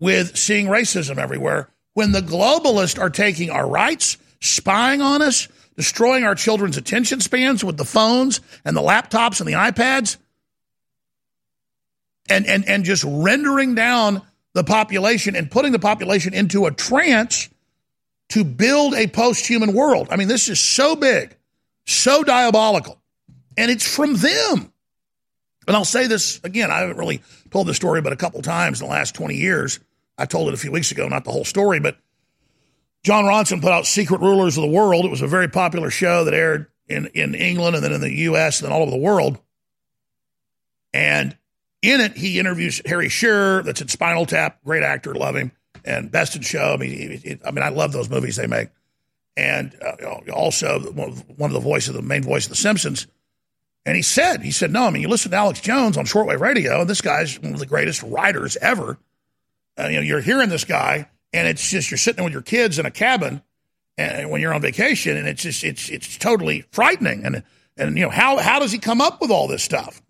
[0.00, 1.68] with seeing racism everywhere.
[1.94, 7.64] When the globalists are taking our rights, spying on us, destroying our children's attention spans
[7.64, 10.16] with the phones and the laptops and the iPads,
[12.28, 14.22] and, and, and just rendering down
[14.56, 17.50] the population and putting the population into a trance
[18.30, 20.08] to build a post human world.
[20.10, 21.36] I mean, this is so big,
[21.84, 22.98] so diabolical,
[23.58, 24.72] and it's from them.
[25.68, 28.80] And I'll say this again I haven't really told this story but a couple times
[28.80, 29.78] in the last 20 years.
[30.16, 31.98] I told it a few weeks ago, not the whole story, but
[33.04, 35.04] Jon Ronson put out Secret Rulers of the World.
[35.04, 38.20] It was a very popular show that aired in, in England and then in the
[38.20, 39.38] US and then all over the world.
[40.94, 41.36] And
[41.82, 45.52] in it, he interviews Harry Shearer, that's in Spinal Tap, great actor, love him,
[45.84, 46.74] and Best in Show.
[46.74, 48.68] I mean, I mean, I love those movies they make.
[49.36, 53.06] And uh, also one of the voices, the main voice of The Simpsons.
[53.84, 56.40] And he said, he said, no, I mean, you listen to Alex Jones on shortwave
[56.40, 58.98] radio, and this guy's one of the greatest writers ever.
[59.78, 62.86] You know, you're hearing this guy, and it's just you're sitting with your kids in
[62.86, 63.42] a cabin,
[63.98, 67.24] and when you're on vacation, and it's just it's it's totally frightening.
[67.24, 67.42] And
[67.76, 70.02] and you know how how does he come up with all this stuff?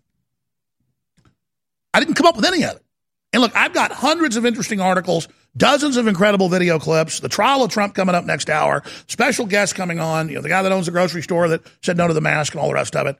[1.93, 2.83] I didn't come up with any of it.
[3.33, 7.63] And look, I've got hundreds of interesting articles, dozens of incredible video clips, the trial
[7.63, 10.71] of Trump coming up next hour, special guests coming on, you know, the guy that
[10.71, 13.05] owns the grocery store that said no to the mask and all the rest of
[13.07, 13.17] it.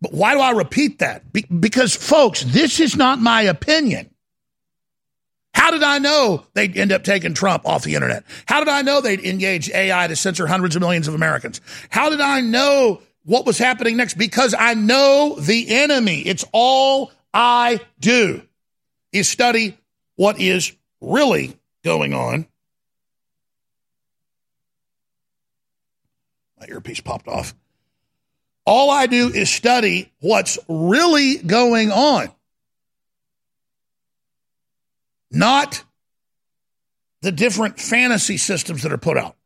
[0.00, 1.32] But why do I repeat that?
[1.32, 4.10] Be- because, folks, this is not my opinion.
[5.54, 8.24] How did I know they'd end up taking Trump off the internet?
[8.46, 11.60] How did I know they'd engage AI to censor hundreds of millions of Americans?
[11.90, 14.14] How did I know what was happening next?
[14.14, 16.20] Because I know the enemy.
[16.20, 18.42] It's all I do
[19.12, 19.76] is study
[20.16, 22.46] what is really going on.
[26.58, 27.54] My earpiece popped off.
[28.66, 32.28] All I do is study what's really going on,
[35.30, 35.82] not
[37.22, 39.37] the different fantasy systems that are put out.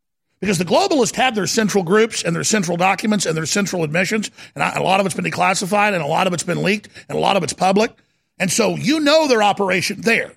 [0.43, 4.29] Because the globalists have their central groups and their central documents and their central admissions,
[4.55, 7.17] and a lot of it's been declassified and a lot of it's been leaked and
[7.17, 7.93] a lot of it's public.
[8.37, 10.33] And so you know their operation there.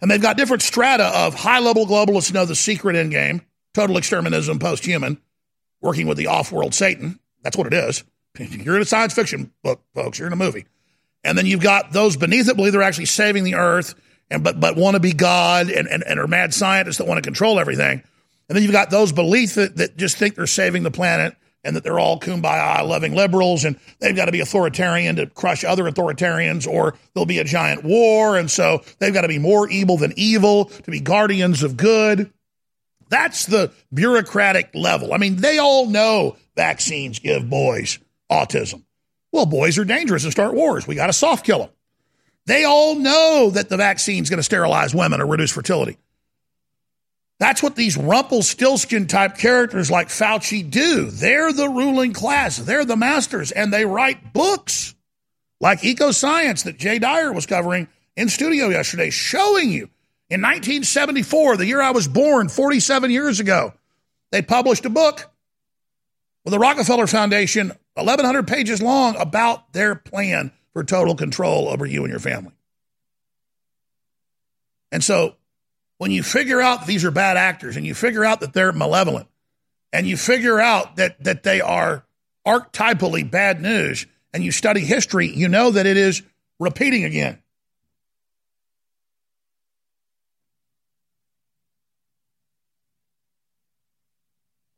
[0.00, 3.42] And they've got different strata of high level globalists know the secret end game,
[3.72, 5.20] total exterminism, post human,
[5.80, 7.18] working with the off world Satan.
[7.42, 8.04] That's what it is.
[8.38, 10.16] You're in a science fiction book, folks.
[10.16, 10.66] You're in a movie.
[11.24, 13.96] And then you've got those beneath it believe they're actually saving the earth
[14.30, 17.18] and but but want to be God and, and, and are mad scientists that want
[17.18, 18.04] to control everything.
[18.48, 21.76] And then you've got those beneath that, that just think they're saving the planet and
[21.76, 25.84] that they're all kumbaya loving liberals and they've got to be authoritarian to crush other
[25.84, 28.36] authoritarians or there'll be a giant war.
[28.36, 32.30] And so they've got to be more evil than evil to be guardians of good.
[33.08, 35.14] That's the bureaucratic level.
[35.14, 37.98] I mean, they all know vaccines give boys
[38.30, 38.82] autism.
[39.32, 40.86] Well, boys are dangerous and start wars.
[40.86, 41.70] We got to soft kill them.
[42.46, 45.96] They all know that the vaccine's going to sterilize women or reduce fertility.
[47.40, 51.10] That's what these Rumpelstiltskin type characters like Fauci do.
[51.10, 54.94] They're the ruling class, they're the masters, and they write books
[55.60, 59.90] like Eco Science that Jay Dyer was covering in studio yesterday, showing you
[60.30, 63.74] in 1974, the year I was born, 47 years ago,
[64.30, 65.30] they published a book
[66.44, 72.02] with the Rockefeller Foundation, 1,100 pages long, about their plan for total control over you
[72.02, 72.52] and your family.
[74.90, 75.36] And so
[75.98, 79.28] when you figure out these are bad actors and you figure out that they're malevolent
[79.92, 82.04] and you figure out that, that they are
[82.46, 86.22] archetypally bad news and you study history, you know that it is
[86.58, 87.38] repeating again.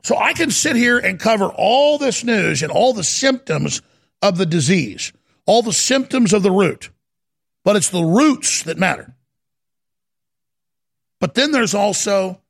[0.03, 3.83] So I can sit here and cover all this news and all the symptoms
[4.23, 5.13] of the disease,
[5.47, 6.91] all the symptoms of the root,
[7.65, 9.16] but it's the roots that matter.
[11.21, 12.41] But then there's also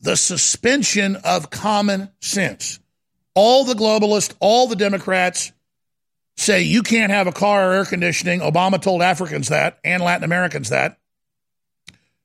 [0.00, 2.80] the suspension of common sense.
[3.34, 5.52] All the globalists, all the Democrats
[6.36, 8.40] say you can't have a car or air conditioning.
[8.40, 10.98] Obama told Africans that and Latin Americans that.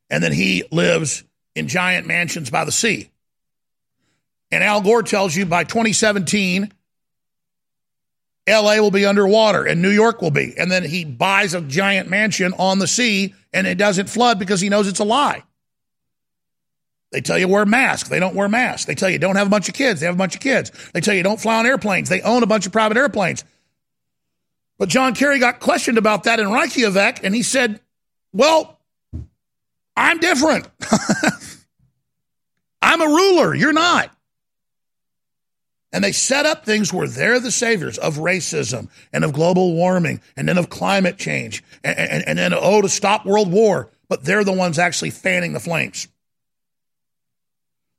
[0.10, 1.24] And then he lives
[1.56, 3.10] in giant mansions by the sea.
[4.52, 6.72] And Al Gore tells you by 2017,
[8.47, 10.53] LA will be underwater and New York will be.
[10.58, 14.60] And then he buys a giant mansion on the sea and it doesn't flood because
[14.60, 15.43] he knows it's a lie.
[17.12, 18.10] They tell you wear masks.
[18.10, 18.86] They don't wear masks.
[18.86, 19.99] They tell you don't have a bunch of kids.
[19.99, 20.71] They have a bunch of kids.
[20.93, 22.10] They tell you don't fly on airplanes.
[22.10, 23.43] They own a bunch of private airplanes.
[24.79, 27.79] But John Kerry got questioned about that in Reykjavik, and he said,
[28.34, 28.79] Well,
[29.95, 30.67] I'm different.
[32.82, 33.53] I'm a ruler.
[33.53, 34.10] You're not.
[35.93, 40.19] And they set up things where they're the saviors of racism and of global warming
[40.35, 43.89] and then of climate change and, and, and then, oh, to stop world war.
[44.10, 46.08] But they're the ones actually fanning the flames.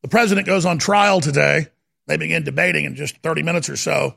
[0.03, 1.69] The president goes on trial today.
[2.07, 4.17] They begin debating in just 30 minutes or so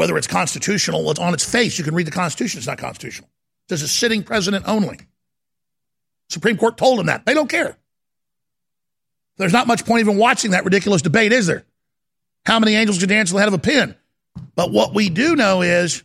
[0.00, 1.10] whether it's constitutional.
[1.10, 1.76] It's on its face.
[1.76, 2.56] You can read the Constitution.
[2.56, 3.28] It's not constitutional.
[3.68, 4.98] There's a sitting president only.
[6.30, 7.26] Supreme Court told him that.
[7.26, 7.76] They don't care.
[9.36, 11.64] There's not much point even watching that ridiculous debate, is there?
[12.46, 13.94] How many angels can dance on the head of a pin?
[14.54, 16.02] But what we do know is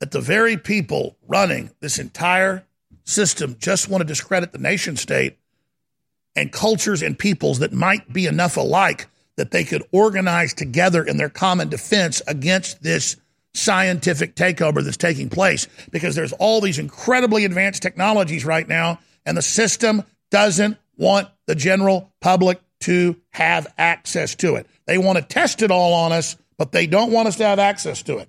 [0.00, 2.64] that the very people running this entire
[3.04, 5.38] system just want to discredit the nation state
[6.36, 11.16] and cultures and peoples that might be enough alike that they could organize together in
[11.16, 13.16] their common defense against this
[13.54, 19.36] scientific takeover that's taking place because there's all these incredibly advanced technologies right now and
[19.36, 24.66] the system doesn't want the general public to have access to it.
[24.86, 27.58] They want to test it all on us, but they don't want us to have
[27.58, 28.28] access to it.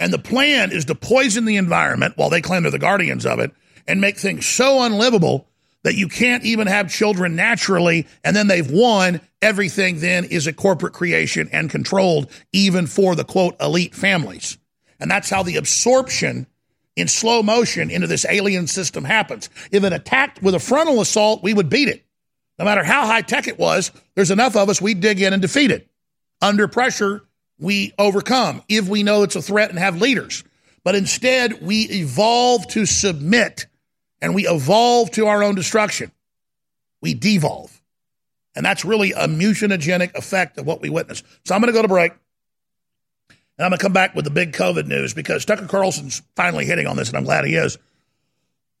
[0.00, 3.38] And the plan is to poison the environment while they claim they're the guardians of
[3.38, 3.52] it
[3.86, 5.46] and make things so unlivable
[5.84, 8.06] that you can't even have children naturally.
[8.24, 9.20] And then they've won.
[9.40, 14.58] Everything then is a corporate creation and controlled even for the quote elite families.
[14.98, 16.46] And that's how the absorption
[16.96, 19.48] in slow motion into this alien system happens.
[19.70, 22.04] If it attacked with a frontal assault, we would beat it.
[22.58, 25.40] No matter how high tech it was, there's enough of us, we dig in and
[25.40, 25.88] defeat it.
[26.40, 27.22] Under pressure,
[27.58, 30.44] we overcome if we know it's a threat and have leaders.
[30.84, 33.66] But instead, we evolve to submit
[34.20, 36.10] and we evolve to our own destruction.
[37.00, 37.80] We devolve.
[38.54, 41.22] And that's really a mutagenic effect of what we witness.
[41.44, 42.12] So I'm going to go to break.
[43.62, 46.64] And I'm going to come back with the big COVID news because Tucker Carlson's finally
[46.64, 47.78] hitting on this, and I'm glad he is.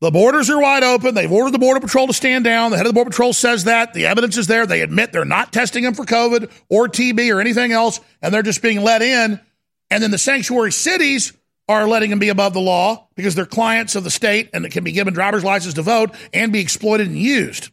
[0.00, 1.14] The borders are wide open.
[1.14, 2.72] They've ordered the Border Patrol to stand down.
[2.72, 3.94] The head of the Border Patrol says that.
[3.94, 4.66] The evidence is there.
[4.66, 8.42] They admit they're not testing them for COVID or TB or anything else, and they're
[8.42, 9.38] just being let in.
[9.88, 11.32] And then the sanctuary cities
[11.68, 14.82] are letting them be above the law because they're clients of the state and can
[14.82, 17.70] be given driver's license to vote and be exploited and used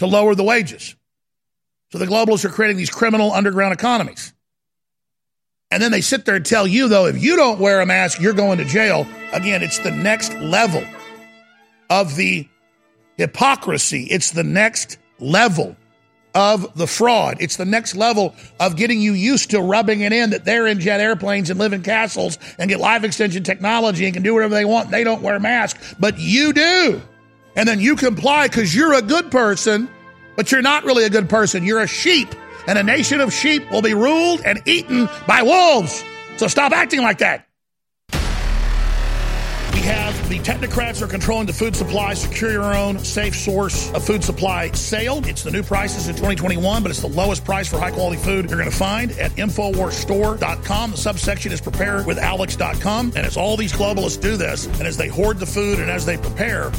[0.00, 0.96] to lower the wages.
[1.92, 4.33] So the globalists are creating these criminal underground economies.
[5.74, 8.20] And then they sit there and tell you, though, if you don't wear a mask,
[8.20, 9.08] you're going to jail.
[9.32, 10.84] Again, it's the next level
[11.90, 12.48] of the
[13.16, 14.04] hypocrisy.
[14.04, 15.76] It's the next level
[16.32, 17.38] of the fraud.
[17.40, 20.78] It's the next level of getting you used to rubbing it in that they're in
[20.78, 24.54] jet airplanes and live in castles and get life extension technology and can do whatever
[24.54, 24.92] they want.
[24.92, 27.02] They don't wear masks, but you do.
[27.56, 29.88] And then you comply because you're a good person,
[30.36, 31.64] but you're not really a good person.
[31.64, 32.28] You're a sheep,
[32.66, 36.04] and a nation of sheep will be ruled and eaten by wolves.
[36.36, 37.46] So stop acting like that.
[39.74, 42.14] We have the technocrats are controlling the food supply.
[42.14, 45.20] Secure your own safe source of food supply sale.
[45.26, 48.48] It's the new prices in 2021, but it's the lowest price for high quality food
[48.48, 50.92] you're going to find at InfoWarsStore.com.
[50.92, 53.12] The subsection is preparewithalex.com.
[53.16, 56.06] And as all these globalists do this, and as they hoard the food and as
[56.06, 56.70] they prepare,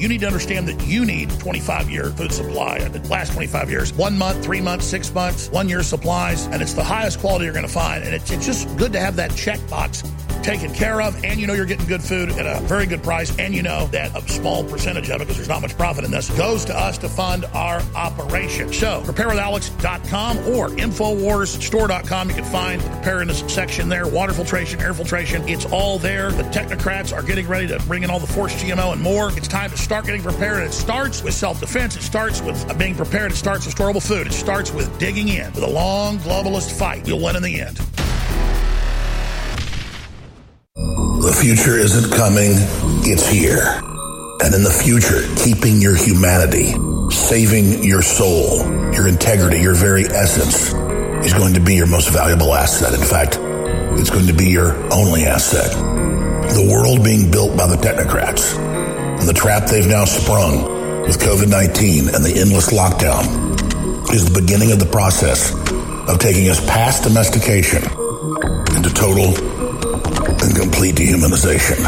[0.00, 2.78] you need to understand that you need 25 year food supply.
[2.88, 6.72] The last 25 years, one month, three months, six months, one year supplies, and it's
[6.72, 8.02] the highest quality you're going to find.
[8.04, 10.08] And it's, it's just good to have that checkbox
[10.42, 13.36] taken care of, and you know you're getting good food at a very good price,
[13.38, 16.10] and you know that a small percentage of it, because there's not much profit in
[16.10, 18.72] this, goes to us to fund our operation.
[18.72, 22.28] So, preparewithalex.com or InfoWarsStore.com.
[22.28, 25.48] You can find the preparedness section there, water filtration, air filtration.
[25.48, 26.30] It's all there.
[26.30, 29.30] The technocrats are getting ready to bring in all the forced GMO and more.
[29.36, 30.62] It's time to start getting prepared.
[30.62, 34.06] It starts with self defense, it starts with uh, being prepared, it starts with storable
[34.06, 37.06] food, it starts with digging in with a long globalist fight.
[37.06, 37.80] You'll win in the end.
[40.80, 42.52] The future isn't coming,
[43.04, 43.82] it's here.
[44.40, 46.72] And in the future, keeping your humanity,
[47.12, 48.64] saving your soul,
[48.94, 50.72] your integrity, your very essence
[51.22, 52.94] is going to be your most valuable asset.
[52.94, 53.36] In fact,
[54.00, 55.70] it's going to be your only asset.
[56.54, 61.50] The world being built by the technocrats and the trap they've now sprung with COVID
[61.50, 63.28] 19 and the endless lockdown
[64.14, 65.52] is the beginning of the process
[66.08, 67.84] of taking us past domestication
[68.74, 69.49] into total
[70.42, 71.78] and complete dehumanization.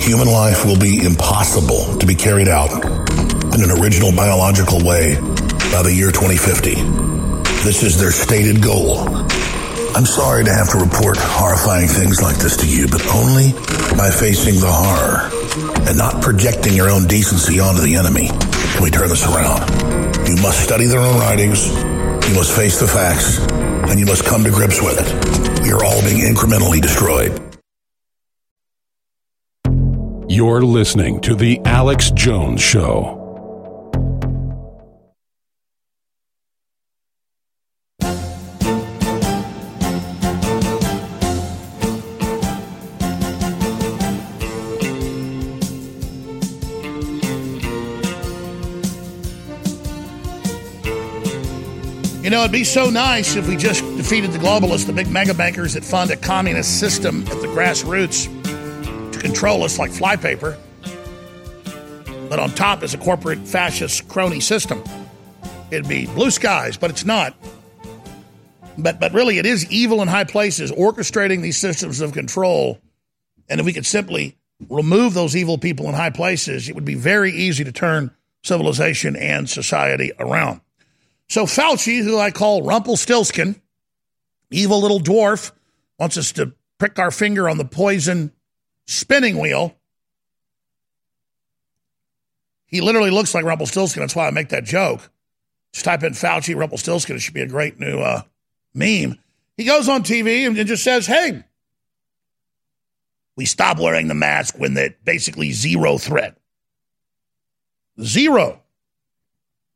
[0.00, 2.72] Human life will be impossible to be carried out
[3.54, 5.16] in an original biological way
[5.70, 6.74] by the year 2050.
[7.64, 9.08] This is their stated goal.
[9.94, 13.52] I'm sorry to have to report horrifying things like this to you, but only
[13.96, 15.30] by facing the horror
[15.86, 18.30] and not projecting your own decency onto the enemy
[18.72, 19.68] can we turn this around.
[20.26, 23.38] You must study their own writings, you must face the facts,
[23.92, 25.66] and you must come to grips with it.
[25.66, 27.38] You're all being incrementally destroyed.
[30.30, 33.21] You're listening to The Alex Jones Show.
[52.42, 55.84] It'd be so nice if we just defeated the globalists, the big mega bankers that
[55.84, 58.26] fund a communist system at the grassroots
[59.12, 60.58] to control us like flypaper.
[62.28, 64.82] But on top is a corporate fascist crony system.
[65.70, 67.34] It'd be blue skies, but it's not.
[68.76, 72.78] But but really it is evil in high places orchestrating these systems of control.
[73.48, 74.36] And if we could simply
[74.68, 78.10] remove those evil people in high places, it would be very easy to turn
[78.42, 80.60] civilization and society around.
[81.28, 83.60] So Fauci, who I call Rumpelstiltskin,
[84.50, 85.52] evil little dwarf,
[85.98, 88.32] wants us to prick our finger on the poison
[88.86, 89.74] spinning wheel.
[92.66, 94.02] He literally looks like Rumpelstiltskin.
[94.02, 95.10] That's why I make that joke.
[95.72, 97.16] Just type in Fauci Rumpelstiltskin.
[97.16, 98.22] It should be a great new uh,
[98.74, 99.18] meme.
[99.56, 101.44] He goes on TV and just says, hey,
[103.36, 106.36] we stop wearing the mask when that basically zero threat.
[108.00, 108.61] Zero.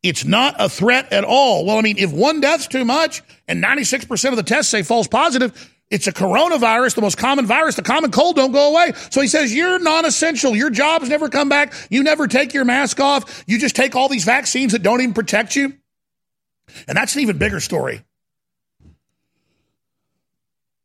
[0.08, 1.66] It's not a threat at all.
[1.66, 5.08] Well, I mean, if one death's too much and 96% of the tests say false
[5.08, 7.74] positive, it's a coronavirus, the most common virus.
[7.74, 8.92] The common cold don't go away.
[9.10, 10.54] So he says, you're non-essential.
[10.54, 11.74] Your jobs never come back.
[11.90, 13.44] You never take your mask off.
[13.48, 15.74] You just take all these vaccines that don't even protect you.
[16.86, 18.02] And that's an even bigger story.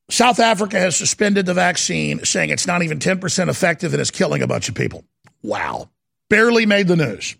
[0.09, 4.41] South Africa has suspended the vaccine, saying it's not even 10% effective and it's killing
[4.41, 5.05] a bunch of people.
[5.41, 5.89] Wow.
[6.29, 7.35] Barely made the news.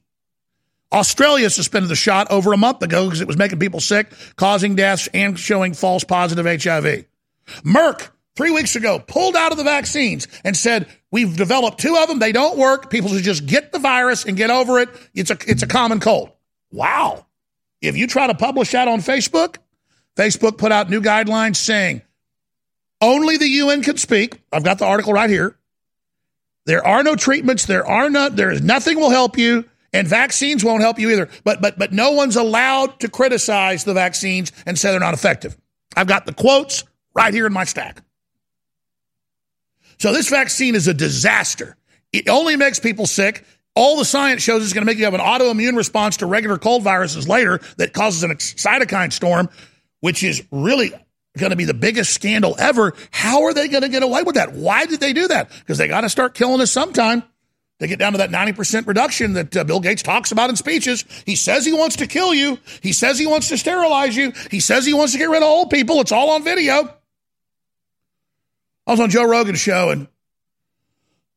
[0.94, 4.76] Australia suspended the shot over a month ago because it was making people sick, causing
[4.76, 7.06] deaths, and showing false positive HIV.
[7.64, 12.08] Merck, three weeks ago, pulled out of the vaccines and said, We've developed two of
[12.08, 12.20] them.
[12.20, 12.90] They don't work.
[12.90, 14.90] People should just get the virus and get over it.
[15.14, 16.32] It's a, it's a common cold.
[16.72, 17.26] Wow.
[17.82, 19.58] If you try to publish that on Facebook,
[20.16, 22.02] Facebook put out new guidelines saying
[23.02, 24.42] only the UN can speak.
[24.54, 25.58] I've got the article right here.
[26.66, 27.66] There are no treatments.
[27.66, 31.30] There are no, there is nothing will help you and vaccines won't help you either.
[31.44, 35.58] But, but, but no one's allowed to criticize the vaccines and say they're not effective.
[35.96, 36.84] I've got the quotes
[37.14, 38.02] right here in my stack.
[40.00, 41.78] So this vaccine is a disaster.
[42.14, 43.46] It only makes people sick.
[43.76, 46.58] All the science shows it's going to make you have an autoimmune response to regular
[46.58, 49.50] cold viruses later that causes an cytokine storm,
[50.00, 50.92] which is really
[51.38, 52.94] going to be the biggest scandal ever.
[53.12, 54.54] How are they going to get away with that?
[54.54, 55.50] Why did they do that?
[55.60, 57.24] Because they got to start killing us sometime.
[57.82, 61.04] They get down to that 90% reduction that uh, Bill Gates talks about in speeches.
[61.26, 62.60] He says he wants to kill you.
[62.80, 64.34] He says he wants to sterilize you.
[64.52, 66.00] He says he wants to get rid of old people.
[66.00, 66.94] It's all on video.
[68.86, 70.08] I was on Joe Rogan's show and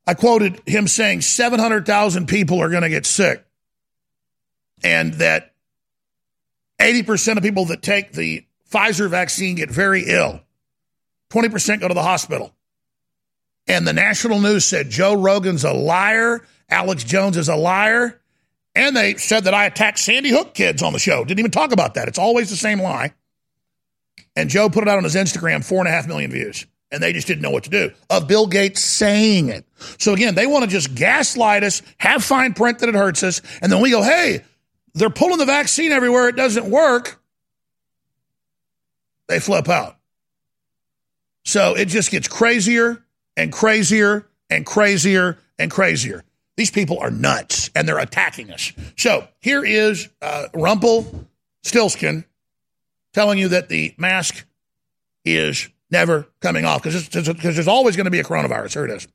[0.06, 3.42] I quoted him saying 700,000 people are going to get sick
[4.82, 5.54] and that
[6.78, 10.42] 80% of people that take the Pfizer vaccine get very ill.
[11.30, 12.53] 20% go to the hospital.
[13.66, 18.20] And the national news said Joe Rogan's a liar, Alex Jones is a liar.
[18.74, 21.24] And they said that I attacked Sandy Hook kids on the show.
[21.24, 22.08] Didn't even talk about that.
[22.08, 23.14] It's always the same lie.
[24.34, 27.02] And Joe put it out on his Instagram, four and a half million views and
[27.02, 29.66] they just didn't know what to do of Bill Gates saying it.
[29.98, 33.42] So again, they want to just gaslight us, have fine print that it hurts us,
[33.60, 34.44] and then we go, hey,
[34.94, 37.20] they're pulling the vaccine everywhere, it doesn't work.
[39.26, 39.96] They flip out.
[41.44, 43.03] So it just gets crazier
[43.36, 46.24] and crazier and crazier and crazier.
[46.56, 48.72] These people are nuts and they're attacking us.
[48.96, 51.26] So here is uh, Rumpel
[51.64, 52.24] Stilskin
[53.12, 54.44] telling you that the mask
[55.24, 58.74] is never coming off because there's always going to be a coronavirus.
[58.74, 59.08] Here it is.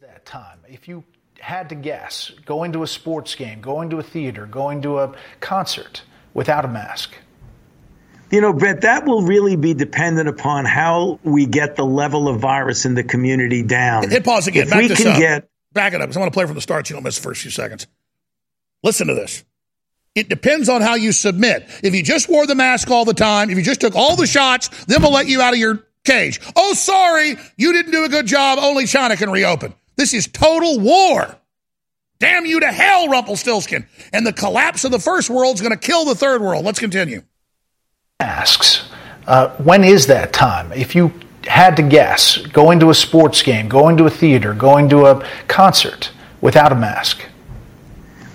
[0.00, 1.04] That time, if you
[1.40, 5.14] had to guess, going to a sports game, going to a theater, going to a
[5.40, 6.02] concert
[6.34, 7.14] without a mask.
[8.30, 12.40] You know, Brett, that will really be dependent upon how we get the level of
[12.40, 14.08] virus in the community down.
[14.10, 14.64] Hit pause again.
[14.64, 15.18] If Back we can up.
[15.18, 16.14] get back it up.
[16.14, 16.86] I want to play from the start.
[16.86, 17.86] So you don't miss the first few seconds.
[18.82, 19.44] Listen to this.
[20.14, 21.64] It depends on how you submit.
[21.82, 24.26] If you just wore the mask all the time, if you just took all the
[24.26, 26.40] shots, then we'll let you out of your cage.
[26.56, 28.58] Oh, sorry, you didn't do a good job.
[28.60, 29.74] Only China can reopen.
[29.96, 31.36] This is total war.
[32.18, 33.86] Damn you to hell, Rumpelstiltskin.
[34.12, 36.64] And the collapse of the first world is going to kill the third world.
[36.64, 37.22] Let's continue.
[38.20, 38.88] Asks,
[39.28, 40.72] uh, when is that time?
[40.72, 41.12] If you
[41.46, 45.24] had to guess, going to a sports game, going to a theater, going to a
[45.46, 46.10] concert
[46.40, 47.24] without a mask.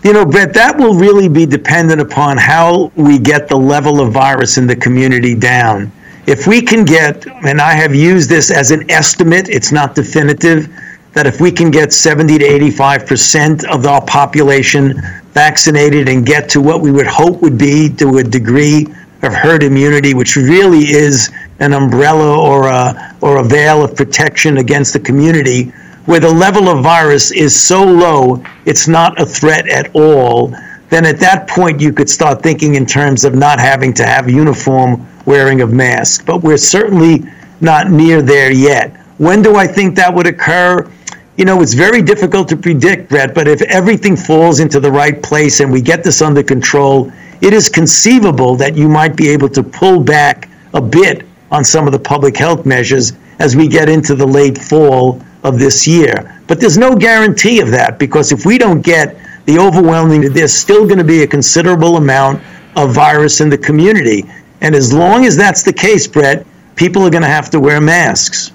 [0.02, 4.14] You know, Brett, that will really be dependent upon how we get the level of
[4.14, 5.92] virus in the community down.
[6.28, 10.74] If we can get, and I have used this as an estimate, it's not definitive,
[11.12, 14.94] that if we can get 70 to 85% of our population
[15.34, 18.88] vaccinated and get to what we would hope would be to a degree
[19.24, 24.58] of herd immunity, which really is an umbrella or a, or a veil of protection
[24.58, 25.72] against the community,
[26.06, 30.54] where the level of virus is so low, it's not a threat at all,
[30.90, 34.30] then at that point you could start thinking in terms of not having to have
[34.30, 36.24] uniform wearing of masks.
[36.24, 37.24] But we're certainly
[37.62, 38.96] not near there yet.
[39.18, 40.92] When do I think that would occur?
[41.38, 45.24] You know, it's very difficult to predict, Brett, but if everything falls into the right
[45.24, 47.12] place and we get this under control,
[47.44, 51.86] it is conceivable that you might be able to pull back a bit on some
[51.86, 56.42] of the public health measures as we get into the late fall of this year.
[56.48, 60.86] But there's no guarantee of that because if we don't get the overwhelming, there's still
[60.86, 62.42] going to be a considerable amount
[62.78, 64.24] of virus in the community.
[64.62, 67.82] And as long as that's the case, Brett, people are going to have to wear
[67.82, 68.54] masks.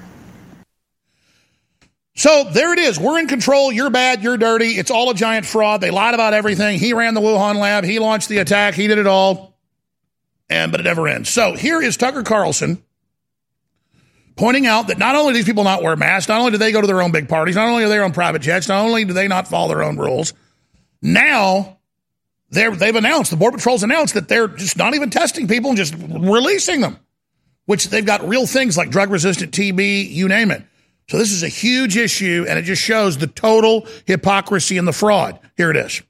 [2.18, 2.98] So there it is.
[2.98, 3.70] We're in control.
[3.70, 4.24] You're bad.
[4.24, 4.70] You're dirty.
[4.70, 5.80] It's all a giant fraud.
[5.80, 6.80] They lied about everything.
[6.80, 7.84] He ran the Wuhan lab.
[7.84, 8.74] He launched the attack.
[8.74, 9.56] He did it all.
[10.50, 11.28] And but it never ends.
[11.28, 12.82] So here is Tucker Carlson
[14.34, 16.72] pointing out that not only do these people not wear masks, not only do they
[16.72, 19.04] go to their own big parties, not only are they on private jets, not only
[19.04, 20.34] do they not follow their own rules,
[21.00, 21.78] now
[22.50, 25.76] they're, they've announced, the Border Patrol's announced that they're just not even testing people and
[25.76, 26.98] just releasing them,
[27.66, 30.64] which they've got real things like drug resistant TB, you name it.
[31.08, 34.92] So this is a huge issue, and it just shows the total hypocrisy and the
[34.92, 35.38] fraud.
[35.56, 36.02] Here it is.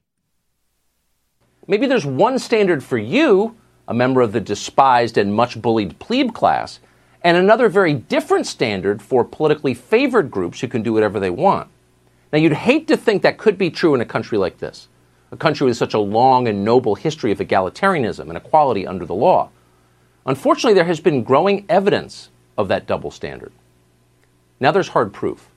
[1.68, 3.54] Maybe there's one standard for you,
[3.86, 6.80] a member of the despised and much bullied plebe class,
[7.22, 11.68] and another very different standard for politically favored groups who can do whatever they want.
[12.32, 14.88] Now, you'd hate to think that could be true in a country like this,
[15.30, 19.14] a country with such a long and noble history of egalitarianism and equality under the
[19.14, 19.50] law.
[20.26, 23.52] Unfortunately, there has been growing evidence of that double standard.
[24.60, 25.48] Now there's hard proof.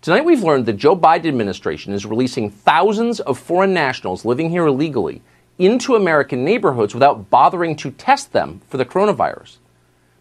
[0.00, 4.66] Tonight we've learned the Joe Biden administration is releasing thousands of foreign nationals living here
[4.66, 5.22] illegally
[5.58, 9.56] into American neighborhoods without bothering to test them for the coronavirus.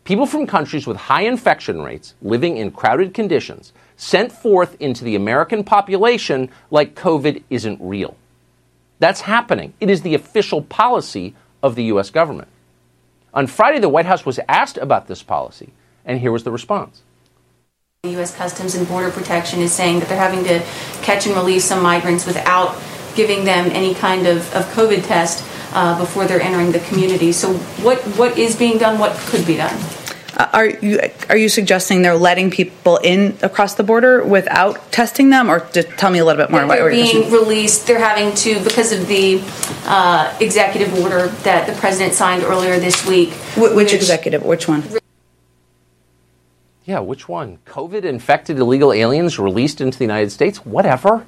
[0.03, 5.15] People from countries with high infection rates, living in crowded conditions, sent forth into the
[5.15, 8.17] American population like COVID isn't real.
[8.99, 9.73] That's happening.
[9.79, 12.09] It is the official policy of the U.S.
[12.09, 12.49] government.
[13.33, 15.71] On Friday, the White House was asked about this policy,
[16.05, 17.01] and here was the response.
[18.03, 18.35] The U.S.
[18.35, 20.59] Customs and Border Protection is saying that they're having to
[21.03, 22.77] catch and release some migrants without
[23.15, 25.41] giving them any kind of, of COVID test
[25.71, 27.31] uh, before they're entering the community.
[27.31, 28.99] So, what, what is being done?
[28.99, 29.73] What could be done?
[30.35, 30.99] Uh, are you
[31.29, 35.87] are you suggesting they're letting people in across the border without testing them, or just
[35.91, 36.67] tell me a little bit more?
[36.67, 37.87] They're being released.
[37.87, 39.41] They're having to because of the
[39.85, 43.29] uh, executive order that the president signed earlier this week.
[43.55, 44.43] Wh- which, which executive?
[44.43, 44.83] Which one?
[46.85, 47.59] Yeah, which one?
[47.65, 50.65] COVID infected illegal aliens released into the United States?
[50.65, 51.25] Whatever.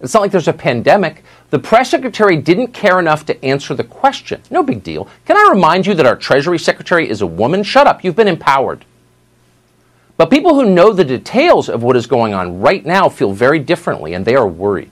[0.00, 1.24] It's not like there's a pandemic.
[1.50, 4.42] The press secretary didn't care enough to answer the question.
[4.50, 5.08] No big deal.
[5.24, 7.62] Can I remind you that our Treasury Secretary is a woman?
[7.62, 8.04] Shut up.
[8.04, 8.84] You've been empowered.
[10.18, 13.60] But people who know the details of what is going on right now feel very
[13.60, 14.90] differently, and they are worried.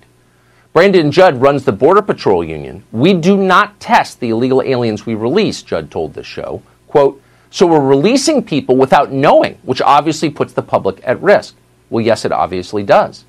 [0.73, 2.85] Brandon Judd runs the Border Patrol Union.
[2.91, 6.63] We do not test the illegal aliens we release, Judd told this show.
[6.87, 7.21] Quote,
[7.57, 11.57] so we're releasing people without knowing, which obviously puts the public at risk.
[11.89, 13.25] Well, yes, it obviously does.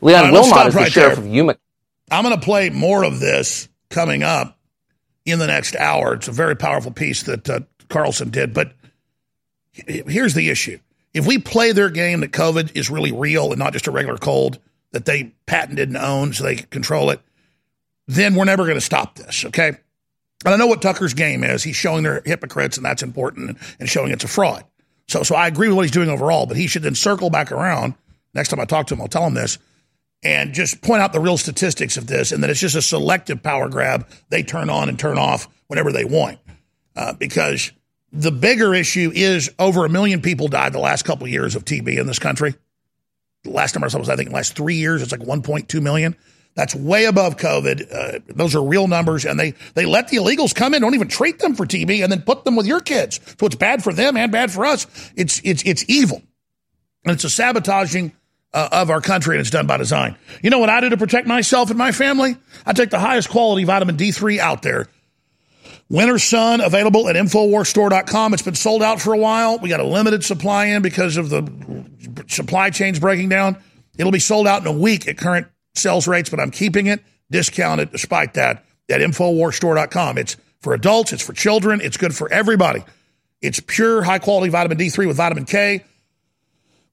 [0.00, 1.24] Leon right, Wilmot is the right sheriff there.
[1.24, 1.56] of Yuma.
[2.08, 4.56] I'm going to play more of this coming up
[5.24, 6.14] in the next hour.
[6.14, 8.54] It's a very powerful piece that uh, Carlson did.
[8.54, 8.74] But
[9.72, 10.78] here's the issue
[11.12, 14.18] if we play their game that COVID is really real and not just a regular
[14.18, 14.60] cold
[14.92, 17.18] that they patented and own so they control it,
[18.06, 19.78] then we're never going to stop this, okay?
[20.44, 21.62] And I know what Tucker's game is.
[21.62, 24.64] He's showing they're hypocrites, and that's important, and showing it's a fraud.
[25.08, 27.52] So, so I agree with what he's doing overall, but he should then circle back
[27.52, 27.94] around.
[28.34, 29.58] Next time I talk to him, I'll tell him this
[30.24, 33.42] and just point out the real statistics of this and that it's just a selective
[33.42, 36.38] power grab they turn on and turn off whenever they want.
[36.96, 37.72] Uh, because
[38.12, 41.64] the bigger issue is over a million people died the last couple of years of
[41.64, 42.54] TB in this country.
[43.42, 46.16] The last number I saw was, I think, last three years, it's like 1.2 million.
[46.54, 47.92] That's way above COVID.
[47.92, 51.08] Uh, those are real numbers, and they they let the illegals come in, don't even
[51.08, 53.20] treat them for TB, and then put them with your kids.
[53.40, 54.86] So it's bad for them and bad for us.
[55.16, 56.22] It's it's it's evil,
[57.04, 58.12] and it's a sabotaging
[58.52, 60.16] uh, of our country, and it's done by design.
[60.42, 62.36] You know what I do to protect myself and my family?
[62.64, 64.88] I take the highest quality vitamin D3 out there.
[65.90, 68.32] Winter Sun available at InfoWarsStore.com.
[68.32, 69.58] It's been sold out for a while.
[69.58, 71.44] We got a limited supply in because of the
[72.26, 73.58] supply chains breaking down.
[73.98, 77.02] It'll be sold out in a week at current sales rates, but I'm keeping it
[77.30, 80.18] discounted despite that at InfoWarsStore.com.
[80.18, 82.84] It's for adults, it's for children, it's good for everybody.
[83.40, 85.84] It's pure high quality vitamin D3 with vitamin K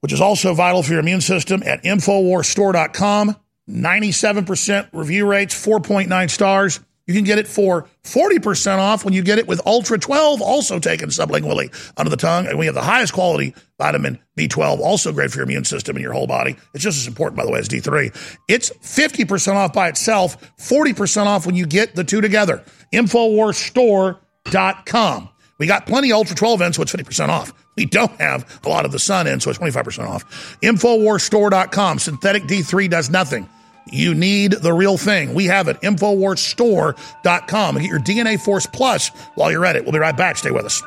[0.02, 3.36] which is also vital for your immune system at InfoWarsStore.com.
[3.70, 6.80] 97% review rates, 4.9 stars.
[7.12, 10.78] You can get it for 40% off when you get it with Ultra 12, also
[10.78, 12.46] taken sublingually under the tongue.
[12.46, 16.02] And we have the highest quality vitamin B12, also great for your immune system and
[16.02, 16.56] your whole body.
[16.72, 18.38] It's just as important, by the way, as D3.
[18.48, 22.64] It's 50% off by itself, 40% off when you get the two together.
[22.94, 25.28] InfoWarsStore.com.
[25.58, 27.52] We got plenty of Ultra 12 in, so it's 50% off.
[27.76, 30.58] We don't have a lot of the sun in, so it's 25% off.
[30.62, 31.98] Infowarsstore.com.
[31.98, 33.46] Synthetic D3 does nothing.
[33.92, 35.34] You need the real thing.
[35.34, 35.80] We have it.
[35.82, 37.76] Infowarsstore.com.
[37.76, 39.84] And get your DNA Force Plus while you're at it.
[39.84, 40.38] We'll be right back.
[40.38, 40.82] Stay with us.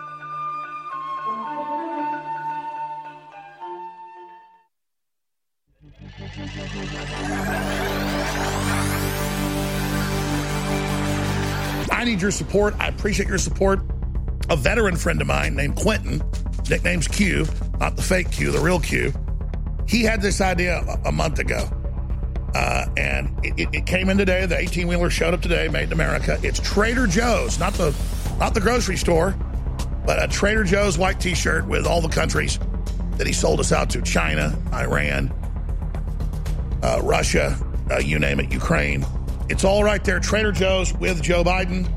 [11.92, 12.74] I need your support.
[12.80, 13.80] I appreciate your support.
[14.50, 16.22] A veteran friend of mine named Quentin
[16.70, 17.46] nickname's Q,
[17.80, 19.14] not the fake Q, the real Q.
[19.88, 21.70] He had this idea a, a month ago.
[22.56, 24.46] Uh, and it, it, came in today.
[24.46, 26.40] The 18 wheeler showed up today, made in America.
[26.42, 27.94] It's Trader Joe's, not the
[28.40, 29.36] not the grocery store,
[30.06, 32.58] but a Trader Joe's white T-shirt with all the countries.
[33.18, 35.34] that he sold us out to China, Iran,
[36.82, 37.58] uh, Russia,
[37.92, 39.06] uh, you name it, Ukraine.
[39.50, 40.22] It's all right there.
[40.22, 41.90] Trader Joe's with Joe Biden.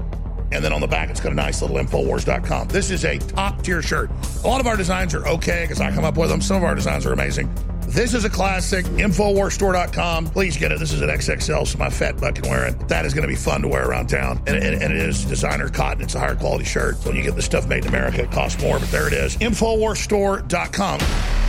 [0.50, 2.68] And then on the back, it's got a nice little Infowars.com.
[2.68, 4.10] This is a top tier shirt.
[4.42, 6.40] A lot of our designs are okay because I come up with them.
[6.40, 7.48] Some of our designs are amazing.
[7.88, 8.84] This is a classic.
[8.84, 10.26] Infowarsstore.com.
[10.26, 10.78] Please get it.
[10.78, 12.88] This is an XXL, so my fat butt can wear it.
[12.88, 14.42] That is going to be fun to wear around town.
[14.46, 16.02] And, and, and it is designer cotton.
[16.02, 16.96] It's a higher quality shirt.
[17.06, 19.36] When you get the stuff made in America, it costs more, but there it is.
[19.38, 21.47] Infowarsstore.com.